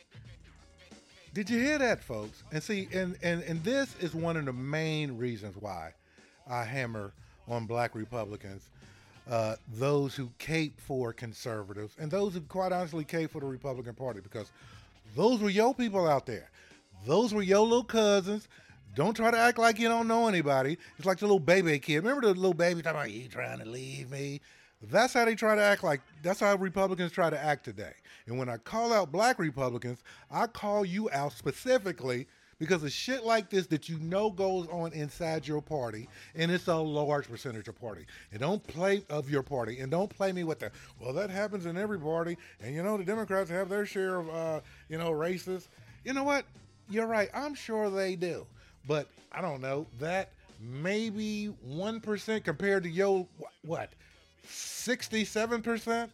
Did 1.33 1.49
you 1.49 1.59
hear 1.59 1.77
that, 1.77 2.03
folks? 2.03 2.43
And 2.51 2.63
see, 2.63 2.87
and, 2.93 3.17
and, 3.21 3.43
and 3.43 3.63
this 3.63 3.95
is 3.99 4.13
one 4.13 4.37
of 4.37 4.45
the 4.45 4.53
main 4.53 5.17
reasons 5.17 5.55
why 5.59 5.93
I 6.49 6.63
hammer 6.63 7.13
on 7.51 7.65
black 7.65 7.95
Republicans, 7.95 8.69
uh, 9.29 9.55
those 9.73 10.15
who 10.15 10.29
cape 10.39 10.79
for 10.79 11.13
conservatives, 11.13 11.95
and 11.99 12.09
those 12.09 12.33
who 12.33 12.41
quite 12.41 12.71
honestly 12.71 13.03
cape 13.03 13.31
for 13.31 13.41
the 13.41 13.45
Republican 13.45 13.93
Party, 13.93 14.19
because 14.21 14.51
those 15.15 15.39
were 15.39 15.49
your 15.49 15.73
people 15.73 16.07
out 16.07 16.25
there. 16.25 16.49
Those 17.05 17.33
were 17.33 17.41
your 17.41 17.61
little 17.61 17.83
cousins. 17.83 18.47
Don't 18.95 19.15
try 19.15 19.31
to 19.31 19.37
act 19.37 19.57
like 19.57 19.79
you 19.79 19.87
don't 19.87 20.07
know 20.07 20.27
anybody. 20.27 20.77
It's 20.97 21.05
like 21.05 21.19
the 21.19 21.25
little 21.25 21.39
baby 21.39 21.79
kid. 21.79 21.97
Remember 21.97 22.21
the 22.21 22.33
little 22.33 22.53
baby 22.53 22.81
talking 22.81 22.99
about 22.99 23.11
you 23.11 23.27
trying 23.27 23.59
to 23.59 23.65
leave 23.65 24.09
me? 24.11 24.41
That's 24.89 25.13
how 25.13 25.25
they 25.25 25.35
try 25.35 25.55
to 25.55 25.61
act 25.61 25.83
like 25.83 26.01
that's 26.23 26.39
how 26.39 26.55
Republicans 26.55 27.11
try 27.11 27.29
to 27.29 27.41
act 27.41 27.63
today. 27.65 27.93
And 28.25 28.37
when 28.37 28.49
I 28.49 28.57
call 28.57 28.91
out 28.91 29.11
black 29.11 29.39
Republicans, 29.39 30.03
I 30.29 30.47
call 30.47 30.83
you 30.83 31.09
out 31.11 31.33
specifically 31.33 32.27
because 32.61 32.83
of 32.83 32.91
shit 32.91 33.25
like 33.25 33.49
this 33.49 33.65
that 33.65 33.89
you 33.89 33.97
know 34.01 34.29
goes 34.29 34.67
on 34.67 34.93
inside 34.93 35.47
your 35.47 35.63
party, 35.63 36.07
and 36.35 36.51
it's 36.51 36.67
a 36.67 36.75
large 36.75 37.27
percentage 37.27 37.67
of 37.67 37.81
party. 37.81 38.05
And 38.31 38.39
don't 38.39 38.61
play 38.67 39.03
of 39.09 39.31
your 39.31 39.41
party, 39.41 39.79
and 39.79 39.89
don't 39.89 40.07
play 40.07 40.31
me 40.31 40.43
with 40.43 40.59
the 40.59 40.69
well 40.99 41.11
that 41.13 41.31
happens 41.31 41.65
in 41.65 41.75
every 41.75 41.99
party, 41.99 42.37
and 42.61 42.75
you 42.75 42.83
know 42.83 42.97
the 42.97 43.03
Democrats 43.03 43.49
have 43.49 43.67
their 43.67 43.87
share 43.87 44.19
of 44.19 44.29
uh, 44.29 44.59
you 44.89 44.99
know 44.99 45.09
racists. 45.09 45.69
You 46.05 46.13
know 46.13 46.23
what? 46.23 46.45
You're 46.87 47.07
right. 47.07 47.31
I'm 47.33 47.55
sure 47.55 47.89
they 47.89 48.15
do, 48.15 48.45
but 48.87 49.07
I 49.31 49.41
don't 49.41 49.59
know 49.59 49.87
that 49.97 50.29
maybe 50.59 51.47
one 51.63 51.99
percent 51.99 52.43
compared 52.43 52.83
to 52.83 52.91
yo 52.91 53.27
what 53.63 53.89
67%? 54.47 56.09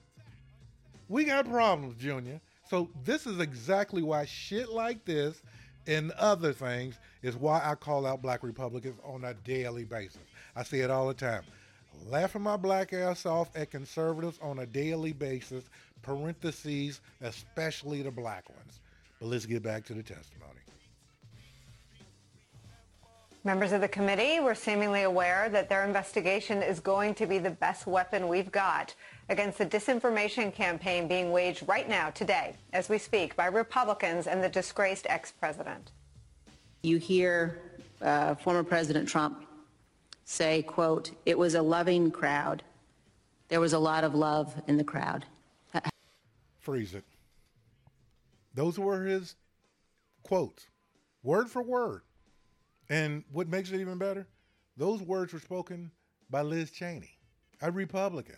We 1.10 1.26
got 1.26 1.50
problems, 1.50 1.96
Junior. 2.02 2.40
So 2.70 2.90
this 3.04 3.26
is 3.28 3.42
exactly 3.42 4.02
why 4.02 4.26
shit 4.26 4.70
like 4.70 5.04
this 5.04 5.42
and 5.88 6.12
other 6.12 6.54
things 6.54 7.00
is 7.24 7.36
why 7.36 7.62
I 7.64 7.76
call 7.76 8.06
out 8.06 8.22
black 8.22 8.44
Republicans 8.44 9.00
on 9.04 9.24
a 9.24 9.34
daily 9.34 9.86
basis. 9.86 10.20
I 10.56 10.64
see 10.64 10.82
it 10.82 10.92
all 10.92 11.08
the 11.08 11.14
time. 11.14 11.44
Laughing 12.06 12.42
my 12.42 12.58
black 12.58 12.94
ass 12.94 13.26
off 13.26 13.50
at 13.56 13.72
conservatives 13.72 14.38
on 14.42 14.60
a 14.60 14.66
daily 14.66 15.14
basis, 15.14 15.64
parentheses, 16.02 17.02
especially 17.22 18.02
the 18.02 18.12
black 18.12 18.48
ones. 18.50 18.82
But 19.20 19.28
let's 19.30 19.46
get 19.46 19.64
back 19.64 19.86
to 19.86 19.94
the 19.94 20.04
testimony. 20.04 20.60
Members 23.44 23.72
of 23.72 23.82
the 23.82 23.88
committee 23.88 24.42
were 24.42 24.54
seemingly 24.54 25.04
aware 25.04 25.48
that 25.50 25.70
their 25.70 25.86
investigation 25.86 26.62
is 26.62 26.82
going 26.82 27.16
to 27.16 27.26
be 27.26 27.40
the 27.40 27.50
best 27.50 27.88
weapon 27.88 28.28
we've 28.28 28.52
got 28.52 28.94
against 29.30 29.58
the 29.58 29.66
disinformation 29.66 30.54
campaign 30.54 31.08
being 31.08 31.32
waged 31.32 31.68
right 31.68 31.88
now, 31.90 32.10
today, 32.10 32.56
as 32.74 32.90
we 32.90 32.98
speak, 32.98 33.36
by 33.36 33.48
Republicans 33.48 34.28
and 34.28 34.44
the 34.44 34.50
disgraced 34.50 35.06
ex-president. 35.10 35.92
You 36.84 36.98
hear 36.98 37.60
uh, 38.02 38.36
former 38.36 38.64
President 38.64 39.08
Trump 39.10 39.46
say, 40.24 40.62
quote, 40.64 41.12
it 41.26 41.38
was 41.38 41.56
a 41.56 41.62
loving 41.62 42.12
crowd. 42.12 42.64
There 43.50 43.60
was 43.60 43.74
a 43.74 43.80
lot 43.80 44.04
of 44.04 44.14
love 44.16 44.54
in 44.68 44.78
the 44.78 44.84
crowd. 44.84 45.26
Freeze 46.60 46.94
it. 46.94 47.04
Those 48.54 48.78
were 48.78 49.04
his 49.04 49.36
quotes, 50.24 50.68
word 51.24 51.50
for 51.50 51.62
word. 51.62 52.02
And 52.90 53.24
what 53.32 53.48
makes 53.48 53.72
it 53.72 53.80
even 53.80 53.98
better, 53.98 54.28
those 54.76 55.02
words 55.02 55.32
were 55.32 55.40
spoken 55.40 55.92
by 56.30 56.42
Liz 56.42 56.72
Cheney, 56.72 57.18
a 57.62 57.72
Republican. 57.72 58.38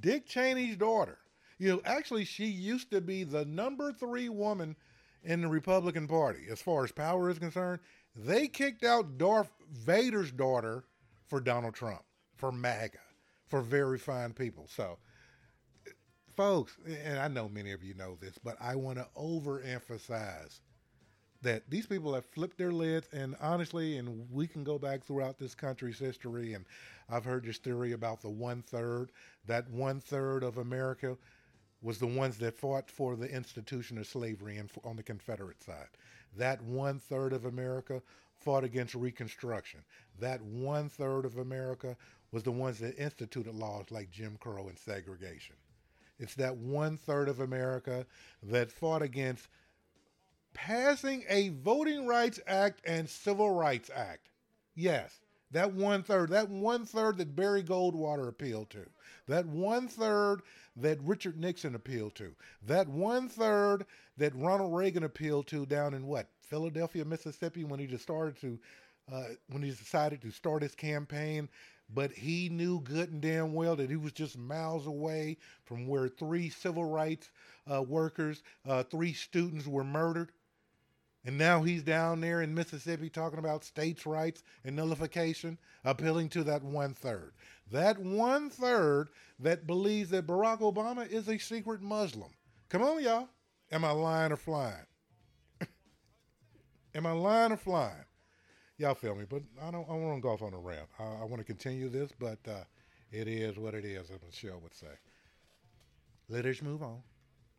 Dick 0.00 0.26
Cheney's 0.26 0.76
daughter. 0.76 1.18
You 1.58 1.70
know, 1.70 1.82
actually, 1.84 2.24
she 2.24 2.46
used 2.46 2.90
to 2.90 3.00
be 3.00 3.24
the 3.24 3.44
number 3.44 3.92
three 3.92 4.28
woman 4.28 4.76
in 5.24 5.40
the 5.40 5.48
Republican 5.48 6.06
Party 6.06 6.46
as 6.50 6.60
far 6.60 6.84
as 6.84 6.92
power 6.92 7.30
is 7.30 7.38
concerned. 7.38 7.80
They 8.14 8.48
kicked 8.48 8.84
out 8.84 9.18
Darth 9.18 9.50
Vader's 9.72 10.30
daughter 10.30 10.84
for 11.26 11.40
Donald 11.40 11.74
Trump, 11.74 12.02
for 12.36 12.52
MAGA, 12.52 12.98
for 13.46 13.60
very 13.60 13.98
fine 13.98 14.32
people. 14.32 14.66
So, 14.68 14.98
folks, 16.36 16.76
and 17.04 17.18
I 17.18 17.28
know 17.28 17.48
many 17.48 17.72
of 17.72 17.82
you 17.82 17.94
know 17.94 18.16
this, 18.20 18.38
but 18.42 18.56
I 18.60 18.76
want 18.76 18.98
to 18.98 19.08
overemphasize 19.16 20.60
that 21.42 21.68
these 21.68 21.86
people 21.86 22.14
have 22.14 22.24
flipped 22.24 22.58
their 22.58 22.72
lids 22.72 23.08
and 23.12 23.36
honestly 23.40 23.98
and 23.98 24.26
we 24.30 24.46
can 24.46 24.64
go 24.64 24.78
back 24.78 25.04
throughout 25.04 25.38
this 25.38 25.54
country's 25.54 25.98
history 25.98 26.54
and 26.54 26.64
i've 27.10 27.24
heard 27.24 27.44
this 27.44 27.58
theory 27.58 27.92
about 27.92 28.20
the 28.20 28.28
one 28.28 28.62
third 28.62 29.10
that 29.46 29.68
one 29.70 30.00
third 30.00 30.42
of 30.42 30.58
america 30.58 31.16
was 31.82 31.98
the 31.98 32.06
ones 32.06 32.38
that 32.38 32.58
fought 32.58 32.90
for 32.90 33.16
the 33.16 33.30
institution 33.32 33.98
of 33.98 34.06
slavery 34.06 34.56
and 34.56 34.70
on 34.84 34.96
the 34.96 35.02
confederate 35.02 35.62
side. 35.62 35.88
That 36.36 36.62
one 36.62 36.98
third 36.98 37.32
of 37.32 37.44
america 37.44 38.02
fought 38.40 38.64
against 38.64 38.94
reconstruction. 38.94 39.80
That 40.18 40.42
one 40.42 40.88
third 40.88 41.24
of 41.24 41.38
america 41.38 41.96
was 42.32 42.42
the 42.42 42.50
ones 42.50 42.78
that 42.80 42.98
instituted 42.98 43.54
laws 43.54 43.86
like 43.90 44.10
jim 44.10 44.36
crow 44.40 44.68
and 44.68 44.78
segregation. 44.78 45.56
It's 46.18 46.34
that 46.36 46.56
one 46.56 46.96
third 46.96 47.28
of 47.28 47.40
america 47.40 48.06
that 48.42 48.72
fought 48.72 49.02
against 49.02 49.48
passing 50.56 51.22
a 51.28 51.50
Voting 51.50 52.06
Rights 52.06 52.40
Act 52.46 52.80
and 52.86 53.08
Civil 53.08 53.50
Rights 53.50 53.90
Act. 53.94 54.30
Yes, 54.74 55.20
that 55.50 55.72
one 55.72 56.02
third, 56.02 56.30
that 56.30 56.48
one 56.48 56.86
third 56.86 57.18
that 57.18 57.36
Barry 57.36 57.62
Goldwater 57.62 58.28
appealed 58.28 58.70
to, 58.70 58.86
that 59.28 59.44
one 59.46 59.86
third 59.86 60.40
that 60.76 60.98
Richard 61.02 61.38
Nixon 61.38 61.74
appealed 61.74 62.14
to, 62.16 62.34
that 62.66 62.88
one 62.88 63.28
third 63.28 63.84
that 64.16 64.34
Ronald 64.34 64.74
Reagan 64.74 65.04
appealed 65.04 65.46
to 65.48 65.66
down 65.66 65.92
in 65.92 66.06
what 66.06 66.30
Philadelphia, 66.40 67.04
Mississippi, 67.04 67.64
when 67.64 67.78
he 67.78 67.86
just 67.86 68.02
started 68.02 68.40
to, 68.40 68.58
uh, 69.12 69.24
when 69.50 69.62
he 69.62 69.70
decided 69.70 70.22
to 70.22 70.30
start 70.30 70.62
his 70.62 70.74
campaign. 70.74 71.50
But 71.94 72.10
he 72.10 72.48
knew 72.48 72.80
good 72.80 73.12
and 73.12 73.20
damn 73.20 73.52
well 73.52 73.76
that 73.76 73.90
he 73.90 73.96
was 73.96 74.12
just 74.12 74.36
miles 74.36 74.88
away 74.88 75.36
from 75.64 75.86
where 75.86 76.08
three 76.08 76.48
civil 76.48 76.84
rights 76.84 77.30
uh, 77.72 77.82
workers, 77.82 78.42
uh, 78.66 78.82
three 78.82 79.12
students 79.12 79.68
were 79.68 79.84
murdered. 79.84 80.32
And 81.26 81.36
now 81.36 81.64
he's 81.64 81.82
down 81.82 82.20
there 82.20 82.42
in 82.42 82.54
Mississippi 82.54 83.10
talking 83.10 83.40
about 83.40 83.64
states' 83.64 84.06
rights 84.06 84.44
and 84.64 84.76
nullification, 84.76 85.58
appealing 85.84 86.28
to 86.30 86.44
that 86.44 86.62
one 86.62 86.94
third. 86.94 87.32
That 87.72 87.98
one 87.98 88.48
third 88.48 89.08
that 89.40 89.66
believes 89.66 90.10
that 90.10 90.28
Barack 90.28 90.60
Obama 90.60 91.10
is 91.10 91.28
a 91.28 91.36
secret 91.36 91.82
Muslim. 91.82 92.30
Come 92.68 92.82
on, 92.82 93.02
y'all. 93.02 93.28
Am 93.72 93.84
I 93.84 93.90
lying 93.90 94.30
or 94.30 94.36
flying? 94.36 94.86
Am 96.94 97.04
I 97.04 97.10
lying 97.10 97.50
or 97.50 97.56
flying? 97.56 98.04
Y'all 98.78 98.94
feel 98.94 99.16
me, 99.16 99.24
but 99.28 99.42
I 99.60 99.72
don't. 99.72 99.88
I 99.90 99.94
want 99.94 100.18
to 100.18 100.20
go 100.20 100.28
off 100.28 100.42
on 100.42 100.54
a 100.54 100.58
rant. 100.58 100.86
I, 101.00 101.22
I 101.22 101.24
want 101.24 101.38
to 101.38 101.44
continue 101.44 101.88
this, 101.88 102.12
but 102.20 102.38
uh, 102.46 102.62
it 103.10 103.26
is 103.26 103.58
what 103.58 103.74
it 103.74 103.84
is, 103.84 104.10
as 104.10 104.20
Michelle 104.24 104.60
would 104.62 104.74
say. 104.76 104.94
Let 106.28 106.46
us 106.46 106.62
move 106.62 106.84
on. 106.84 107.02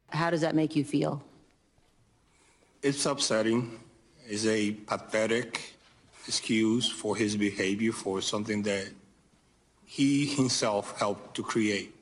How 0.09 0.29
does 0.29 0.41
that 0.41 0.55
make 0.55 0.73
you 0.75 0.85
feel? 0.85 1.21
It's 2.83 3.05
upsetting. 3.05 3.79
It's 4.27 4.45
a 4.45 4.71
pathetic 4.71 5.73
excuse 6.27 6.89
for 6.89 7.15
his 7.15 7.35
behavior 7.35 7.91
for 7.91 8.21
something 8.21 8.61
that 8.63 8.89
he 9.85 10.25
himself 10.25 10.97
helped 10.99 11.35
to 11.35 11.43
create, 11.43 11.95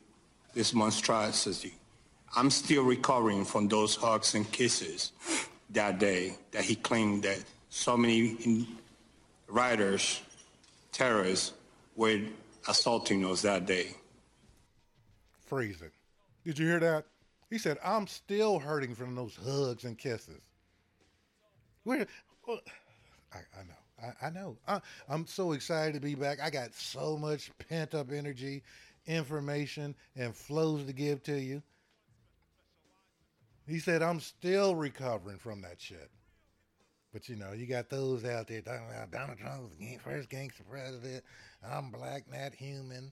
this 0.54 0.74
monstrosity. 0.74 1.74
I'm 2.36 2.50
still 2.50 2.84
recovering 2.84 3.46
from 3.46 3.68
those 3.68 3.96
hugs 3.96 4.36
and 4.36 4.52
kisses 4.52 5.12
that 5.70 6.00
day 6.00 6.38
that 6.52 6.64
he 6.64 6.76
claimed 6.76 7.24
that 7.24 7.44
so 7.70 7.96
many 7.96 8.68
rioters, 9.48 10.22
terrorists, 10.92 11.54
were 11.96 12.20
assaulting 12.68 13.26
us 13.26 13.44
that 13.44 13.66
day. 13.66 13.92
Freeze. 15.46 15.82
Did 16.44 16.60
you 16.60 16.66
hear 16.66 16.80
that? 16.80 17.06
He 17.50 17.58
said, 17.60 17.78
I'm 17.84 18.08
still 18.08 18.60
hurting 18.60 18.96
from 18.96 19.16
those 19.16 19.38
hugs 19.46 19.86
and 19.86 19.98
kisses. 19.98 20.42
Where? 21.86 22.06
Well, 22.48 22.60
I, 23.32 23.38
I, 23.38 23.63
know. 23.63 24.13
I, 24.21 24.28
I 24.28 24.30
know. 24.32 24.58
I, 24.67 24.82
I'm 25.08 25.26
so 25.26 25.54
excited 25.54 25.93
to 25.93 26.02
be 26.02 26.15
back. 26.15 26.39
I 26.41 26.50
got 26.50 26.74
so 26.74 27.15
much 27.15 27.52
pent 27.69 27.93
up 27.93 28.12
energy, 28.12 28.63
information, 29.06 29.95
and 30.15 30.36
flows 30.36 30.84
to 30.86 30.93
give 30.93 31.24
to 31.24 31.39
you. 31.39 31.62
He 33.67 33.80
said, 33.80 34.02
I'm 34.02 34.19
still 34.19 34.76
recovering 34.76 35.38
from 35.38 35.62
that 35.62 35.80
shit. 35.80 36.10
But 37.13 37.30
you 37.30 37.36
know, 37.36 37.54
you 37.54 37.65
got 37.65 37.89
those 37.89 38.26
out 38.26 38.48
there 38.48 38.62
talking 38.62 38.88
about 38.89 39.12
Donald 39.12 39.38
uh, 39.39 39.43
Trump 39.43 39.62
was 39.62 39.71
the 39.80 39.98
first 40.04 40.30
gangster 40.30 40.63
president. 40.69 41.24
I'm 41.65 41.89
black, 41.89 42.26
not 42.32 42.54
human. 42.54 43.12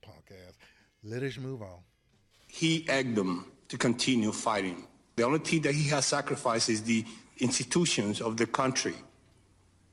Punk 0.00 0.30
ass. 0.30 0.54
Let 1.02 1.22
us 1.22 1.36
move 1.36 1.62
on. 1.62 1.80
He 2.46 2.86
egged 2.88 3.16
them 3.16 3.50
to 3.68 3.76
continue 3.76 4.32
fighting. 4.32 4.86
The 5.16 5.24
only 5.24 5.40
thing 5.40 5.62
that 5.62 5.74
he 5.74 5.88
has 5.88 6.06
sacrificed 6.06 6.68
is 6.68 6.82
the 6.82 7.04
institutions 7.38 8.20
of 8.20 8.36
the 8.36 8.46
country 8.46 8.94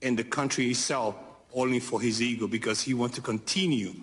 and 0.01 0.17
the 0.17 0.23
country 0.23 0.69
itself 0.69 1.15
only 1.53 1.79
for 1.79 2.01
his 2.01 2.21
ego 2.21 2.47
because 2.47 2.81
he 2.81 2.93
wants 2.93 3.15
to 3.15 3.21
continue 3.21 3.93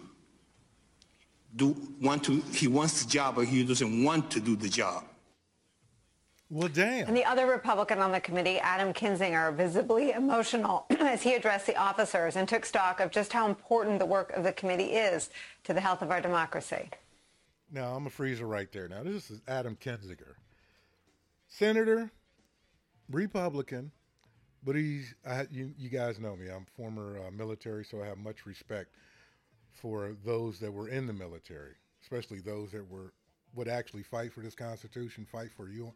do 1.56 1.76
want 2.00 2.22
to 2.24 2.40
he 2.52 2.68
wants 2.68 3.02
the 3.02 3.10
job 3.10 3.36
but 3.36 3.46
he 3.46 3.64
doesn't 3.64 4.04
want 4.04 4.30
to 4.30 4.40
do 4.40 4.56
the 4.56 4.68
job. 4.68 5.04
Well 6.48 6.68
damn. 6.68 7.08
And 7.08 7.16
the 7.16 7.24
other 7.24 7.46
republican 7.46 7.98
on 7.98 8.12
the 8.12 8.20
committee 8.20 8.58
adam 8.60 8.92
kinzinger 8.92 9.54
visibly 9.54 10.12
emotional 10.12 10.86
as 11.00 11.22
he 11.22 11.34
addressed 11.34 11.66
the 11.66 11.76
officers 11.76 12.36
and 12.36 12.48
took 12.48 12.64
stock 12.64 13.00
of 13.00 13.10
just 13.10 13.32
how 13.32 13.48
important 13.48 13.98
the 13.98 14.06
work 14.06 14.32
of 14.32 14.44
the 14.44 14.52
committee 14.52 14.92
is 14.92 15.30
to 15.64 15.72
the 15.72 15.80
health 15.80 16.02
of 16.02 16.10
our 16.10 16.20
democracy. 16.20 16.88
Now 17.72 17.94
i'm 17.94 18.06
a 18.06 18.10
freezer 18.10 18.46
right 18.46 18.70
there. 18.72 18.88
Now 18.88 19.02
this 19.02 19.30
is 19.30 19.40
adam 19.48 19.76
kinzinger. 19.80 20.34
Senator 21.48 22.12
Republican, 23.10 23.90
but 24.64 24.76
he's 24.76 25.14
I, 25.26 25.46
you, 25.50 25.72
you 25.78 25.88
guys 25.88 26.18
know 26.18 26.36
me. 26.36 26.48
I'm 26.48 26.66
former 26.76 27.18
uh, 27.26 27.30
military, 27.30 27.84
so 27.84 28.02
I 28.02 28.06
have 28.06 28.18
much 28.18 28.46
respect 28.46 28.94
for 29.72 30.16
those 30.24 30.58
that 30.60 30.72
were 30.72 30.88
in 30.88 31.06
the 31.06 31.12
military, 31.12 31.74
especially 32.02 32.40
those 32.40 32.70
that 32.72 32.88
were 32.88 33.12
would 33.54 33.68
actually 33.68 34.02
fight 34.04 34.32
for 34.32 34.40
this 34.40 34.54
Constitution, 34.54 35.26
fight 35.30 35.50
for 35.50 35.68
you, 35.68 35.92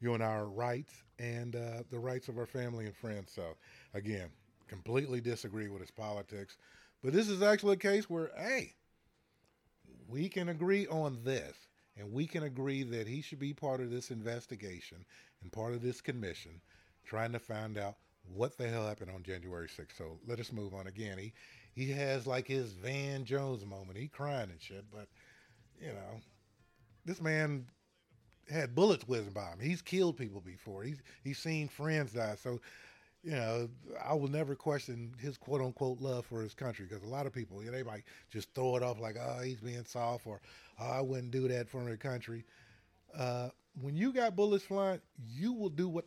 you 0.00 0.12
and 0.14 0.22
our 0.22 0.46
rights, 0.46 1.02
and 1.18 1.56
uh, 1.56 1.82
the 1.90 1.98
rights 1.98 2.28
of 2.28 2.36
our 2.36 2.46
family 2.46 2.84
and 2.86 2.96
friends. 2.96 3.32
So, 3.32 3.56
again, 3.94 4.28
completely 4.68 5.20
disagree 5.20 5.68
with 5.68 5.80
his 5.80 5.90
politics, 5.90 6.58
but 7.02 7.12
this 7.12 7.28
is 7.28 7.42
actually 7.42 7.74
a 7.74 7.76
case 7.78 8.10
where, 8.10 8.30
hey, 8.36 8.74
we 10.08 10.28
can 10.28 10.50
agree 10.50 10.86
on 10.88 11.18
this, 11.24 11.56
and 11.96 12.12
we 12.12 12.26
can 12.26 12.42
agree 12.42 12.82
that 12.82 13.06
he 13.06 13.22
should 13.22 13.38
be 13.38 13.54
part 13.54 13.80
of 13.80 13.90
this 13.90 14.10
investigation 14.10 15.04
and 15.42 15.52
part 15.52 15.72
of 15.72 15.82
this 15.82 16.00
commission 16.00 16.60
trying 17.04 17.32
to 17.32 17.38
find 17.38 17.78
out 17.78 17.96
what 18.34 18.56
the 18.56 18.68
hell 18.68 18.86
happened 18.86 19.10
on 19.10 19.22
January 19.22 19.68
6th. 19.68 19.96
So 19.96 20.18
let 20.26 20.40
us 20.40 20.52
move 20.52 20.74
on 20.74 20.86
again. 20.86 21.18
He 21.18 21.32
he 21.74 21.90
has 21.92 22.26
like 22.26 22.46
his 22.46 22.72
Van 22.72 23.24
Jones 23.24 23.64
moment. 23.64 23.98
He 23.98 24.08
crying 24.08 24.50
and 24.50 24.60
shit, 24.60 24.84
but 24.92 25.08
you 25.80 25.88
know, 25.88 26.20
this 27.04 27.20
man 27.20 27.66
had 28.50 28.74
bullets 28.74 29.06
whizzing 29.06 29.32
by 29.32 29.46
him. 29.50 29.60
He's 29.60 29.82
killed 29.82 30.16
people 30.16 30.40
before. 30.40 30.82
He's 30.82 31.00
he's 31.22 31.38
seen 31.38 31.68
friends 31.68 32.12
die. 32.12 32.36
So, 32.36 32.60
you 33.22 33.32
know, 33.32 33.68
I 34.04 34.14
will 34.14 34.28
never 34.28 34.54
question 34.54 35.12
his 35.18 35.38
quote 35.38 35.60
unquote 35.60 36.00
love 36.00 36.26
for 36.26 36.42
his 36.42 36.54
country 36.54 36.86
because 36.88 37.04
a 37.04 37.08
lot 37.08 37.26
of 37.26 37.32
people, 37.32 37.62
you 37.62 37.70
know, 37.70 37.76
they 37.76 37.82
might 37.82 38.04
just 38.30 38.52
throw 38.54 38.76
it 38.76 38.82
off 38.82 39.00
like, 39.00 39.16
oh, 39.16 39.40
he's 39.42 39.60
being 39.60 39.84
soft 39.84 40.26
or 40.26 40.40
oh, 40.80 40.90
I 40.90 41.00
wouldn't 41.00 41.30
do 41.30 41.48
that 41.48 41.68
for 41.68 41.78
my 41.78 41.96
country. 41.96 42.44
Uh, 43.16 43.50
when 43.80 43.96
you 43.96 44.12
got 44.12 44.36
bullets 44.36 44.64
flying, 44.64 45.00
you 45.28 45.52
will 45.52 45.68
do 45.68 45.88
what 45.88 46.06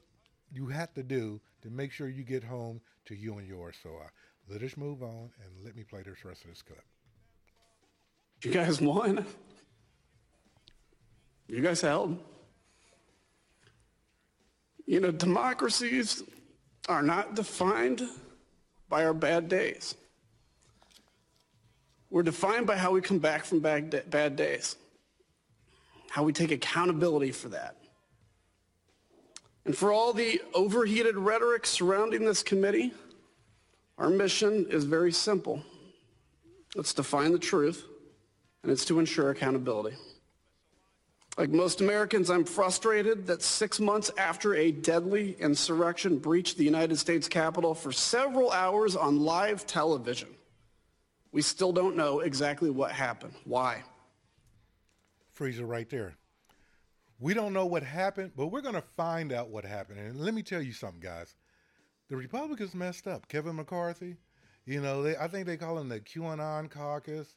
you 0.51 0.67
have 0.67 0.93
to 0.93 1.03
do 1.03 1.39
to 1.61 1.69
make 1.69 1.91
sure 1.91 2.07
you 2.07 2.23
get 2.23 2.43
home 2.43 2.81
to 3.05 3.15
you 3.15 3.37
and 3.37 3.47
yours. 3.47 3.75
So 3.81 3.89
uh, 3.89 4.07
Let 4.49 4.61
us 4.61 4.77
move 4.77 5.01
on 5.03 5.31
and 5.43 5.63
let 5.63 5.75
me 5.75 5.83
play 5.83 6.01
this 6.03 6.23
rest 6.25 6.43
of 6.43 6.49
this 6.49 6.61
clip. 6.61 6.83
You 8.43 8.51
guys 8.51 8.81
won. 8.81 9.25
You 11.47 11.61
guys 11.61 11.81
held. 11.81 12.19
You 14.85 14.99
know, 14.99 15.11
democracies 15.11 16.23
are 16.89 17.01
not 17.01 17.35
defined 17.35 18.01
by 18.89 19.05
our 19.05 19.13
bad 19.13 19.47
days. 19.47 19.95
We're 22.09 22.23
defined 22.23 22.67
by 22.67 22.77
how 22.77 22.91
we 22.91 23.01
come 23.01 23.19
back 23.19 23.45
from 23.45 23.59
bad, 23.59 24.09
bad 24.09 24.35
days, 24.35 24.75
how 26.13 26.21
we 26.21 26.31
take 26.31 26.51
accountability 26.51 27.31
for 27.31 27.49
that. 27.49 27.75
And 29.65 29.75
for 29.75 29.91
all 29.91 30.13
the 30.13 30.39
overheated 30.53 31.17
rhetoric 31.17 31.65
surrounding 31.65 32.23
this 32.23 32.43
committee, 32.43 32.93
our 33.97 34.11
mission 34.11 34.67
is 34.69 34.83
very 34.83 35.11
simple. 35.11 35.63
Let's 36.75 36.93
define 36.93 37.31
the 37.31 37.39
truth, 37.39 37.83
and 38.61 38.71
it's 38.71 38.85
to 38.85 38.99
ensure 38.99 39.31
accountability. 39.31 39.97
Like 41.35 41.49
most 41.49 41.81
Americans, 41.81 42.29
I'm 42.29 42.45
frustrated 42.45 43.25
that 43.25 43.41
six 43.41 43.79
months 43.79 44.11
after 44.15 44.53
a 44.53 44.71
deadly 44.71 45.35
insurrection 45.39 46.19
breached 46.19 46.59
the 46.59 46.63
United 46.63 46.99
States 46.99 47.27
Capitol 47.27 47.73
for 47.73 47.91
several 47.91 48.51
hours 48.51 48.95
on 48.95 49.19
live 49.19 49.65
television, 49.65 50.29
we 51.31 51.41
still 51.41 51.73
don't 51.73 51.95
know 51.95 52.19
exactly 52.19 52.69
what 52.69 52.91
happened. 52.91 53.33
Why? 53.45 53.81
Freezer 55.33 55.65
right 55.65 55.89
there. 55.89 56.13
We 57.19 57.33
don't 57.33 57.53
know 57.53 57.65
what 57.65 57.83
happened, 57.83 58.31
but 58.35 58.47
we're 58.47 58.61
going 58.61 58.75
to 58.75 58.81
find 58.81 59.31
out 59.31 59.49
what 59.49 59.65
happened. 59.65 59.99
And 59.99 60.19
let 60.19 60.33
me 60.33 60.43
tell 60.43 60.61
you 60.61 60.73
something, 60.73 60.99
guys. 60.99 61.35
The 62.09 62.15
Republicans 62.15 62.75
messed 62.75 63.07
up. 63.07 63.27
Kevin 63.27 63.55
McCarthy, 63.55 64.17
you 64.65 64.81
know, 64.81 65.01
they, 65.01 65.15
I 65.17 65.27
think 65.27 65.47
they 65.47 65.57
call 65.57 65.77
him 65.79 65.89
the 65.89 65.99
QAnon 65.99 66.69
caucus, 66.69 67.35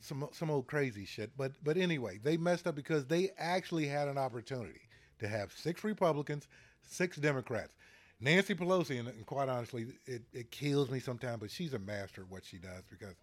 some 0.00 0.28
some 0.32 0.50
old 0.50 0.66
crazy 0.66 1.04
shit. 1.04 1.30
But 1.36 1.52
but 1.62 1.76
anyway, 1.76 2.18
they 2.22 2.36
messed 2.36 2.66
up 2.66 2.74
because 2.74 3.06
they 3.06 3.30
actually 3.36 3.86
had 3.86 4.08
an 4.08 4.18
opportunity 4.18 4.80
to 5.18 5.28
have 5.28 5.52
six 5.52 5.84
Republicans, 5.84 6.48
six 6.82 7.16
Democrats. 7.16 7.74
Nancy 8.20 8.54
Pelosi, 8.54 8.98
and, 8.98 9.08
and 9.08 9.26
quite 9.26 9.48
honestly, 9.48 9.86
it, 10.06 10.22
it 10.32 10.50
kills 10.50 10.90
me 10.90 10.98
sometimes, 10.98 11.40
but 11.40 11.50
she's 11.50 11.74
a 11.74 11.78
master 11.78 12.22
at 12.22 12.30
what 12.30 12.44
she 12.44 12.58
does 12.58 12.82
because 12.90 13.14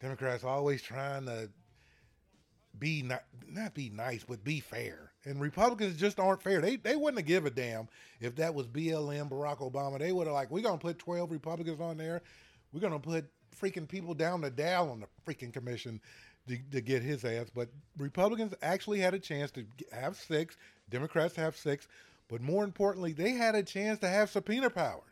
Democrats 0.00 0.44
always 0.44 0.80
trying 0.80 1.26
to 1.26 1.50
be 2.78 3.02
not 3.02 3.24
not 3.48 3.74
be 3.74 3.90
nice, 3.90 4.24
but 4.24 4.44
be 4.44 4.60
fair. 4.60 5.12
And 5.24 5.40
Republicans 5.40 5.96
just 5.96 6.18
aren't 6.18 6.42
fair. 6.42 6.60
They 6.60 6.76
they 6.76 6.96
wouldn't 6.96 7.18
have 7.18 7.26
give 7.26 7.46
a 7.46 7.50
damn 7.50 7.88
if 8.20 8.36
that 8.36 8.54
was 8.54 8.66
BLM, 8.66 9.28
Barack 9.28 9.58
Obama. 9.58 9.98
They 9.98 10.12
would 10.12 10.26
have 10.26 10.34
like, 10.34 10.50
we're 10.50 10.62
gonna 10.62 10.78
put 10.78 10.98
twelve 10.98 11.30
Republicans 11.30 11.80
on 11.80 11.96
there. 11.96 12.22
We're 12.72 12.80
gonna 12.80 12.98
put 12.98 13.26
freaking 13.60 13.88
people 13.88 14.14
down 14.14 14.40
the 14.40 14.50
Dow 14.50 14.88
on 14.88 15.00
the 15.00 15.06
freaking 15.26 15.52
commission 15.52 16.00
to, 16.48 16.56
to 16.70 16.80
get 16.80 17.02
his 17.02 17.24
ass. 17.24 17.50
But 17.54 17.68
Republicans 17.98 18.54
actually 18.62 19.00
had 19.00 19.14
a 19.14 19.18
chance 19.18 19.50
to 19.52 19.64
have 19.92 20.16
six. 20.16 20.56
Democrats 20.88 21.36
have 21.36 21.56
six. 21.56 21.88
But 22.28 22.40
more 22.40 22.64
importantly, 22.64 23.12
they 23.12 23.32
had 23.32 23.54
a 23.54 23.62
chance 23.62 23.98
to 24.00 24.08
have 24.08 24.30
subpoena 24.30 24.70
power. 24.70 25.02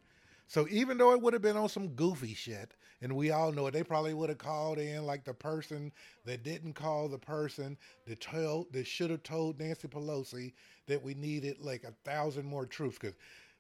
So 0.49 0.67
even 0.71 0.97
though 0.97 1.13
it 1.13 1.21
would 1.21 1.35
have 1.35 1.43
been 1.43 1.59
on 1.59 1.69
some 1.69 1.89
goofy 1.89 2.33
shit, 2.33 2.75
and 3.03 3.15
we 3.15 3.31
all 3.31 3.53
know 3.53 3.67
it, 3.67 3.73
they 3.73 3.85
probably 3.85 4.15
would 4.15 4.31
have 4.31 4.39
called 4.39 4.79
in 4.79 5.05
like 5.05 5.23
the 5.25 5.35
person 5.35 5.93
that 6.25 6.43
didn't 6.43 6.73
call 6.73 7.07
the 7.07 7.19
person 7.19 7.77
that 8.07 8.21
told 8.23 8.73
that 8.73 8.87
should 8.87 9.11
have 9.11 9.23
told 9.23 9.61
Nancy 9.61 9.89
Pelosi 9.89 10.55
that 10.87 11.03
we 11.03 11.13
needed 11.15 11.59
like 11.61 11.85
a 11.85 11.93
thousand 12.09 12.47
more 12.47 12.65
troops. 12.65 12.97
Because 12.99 13.15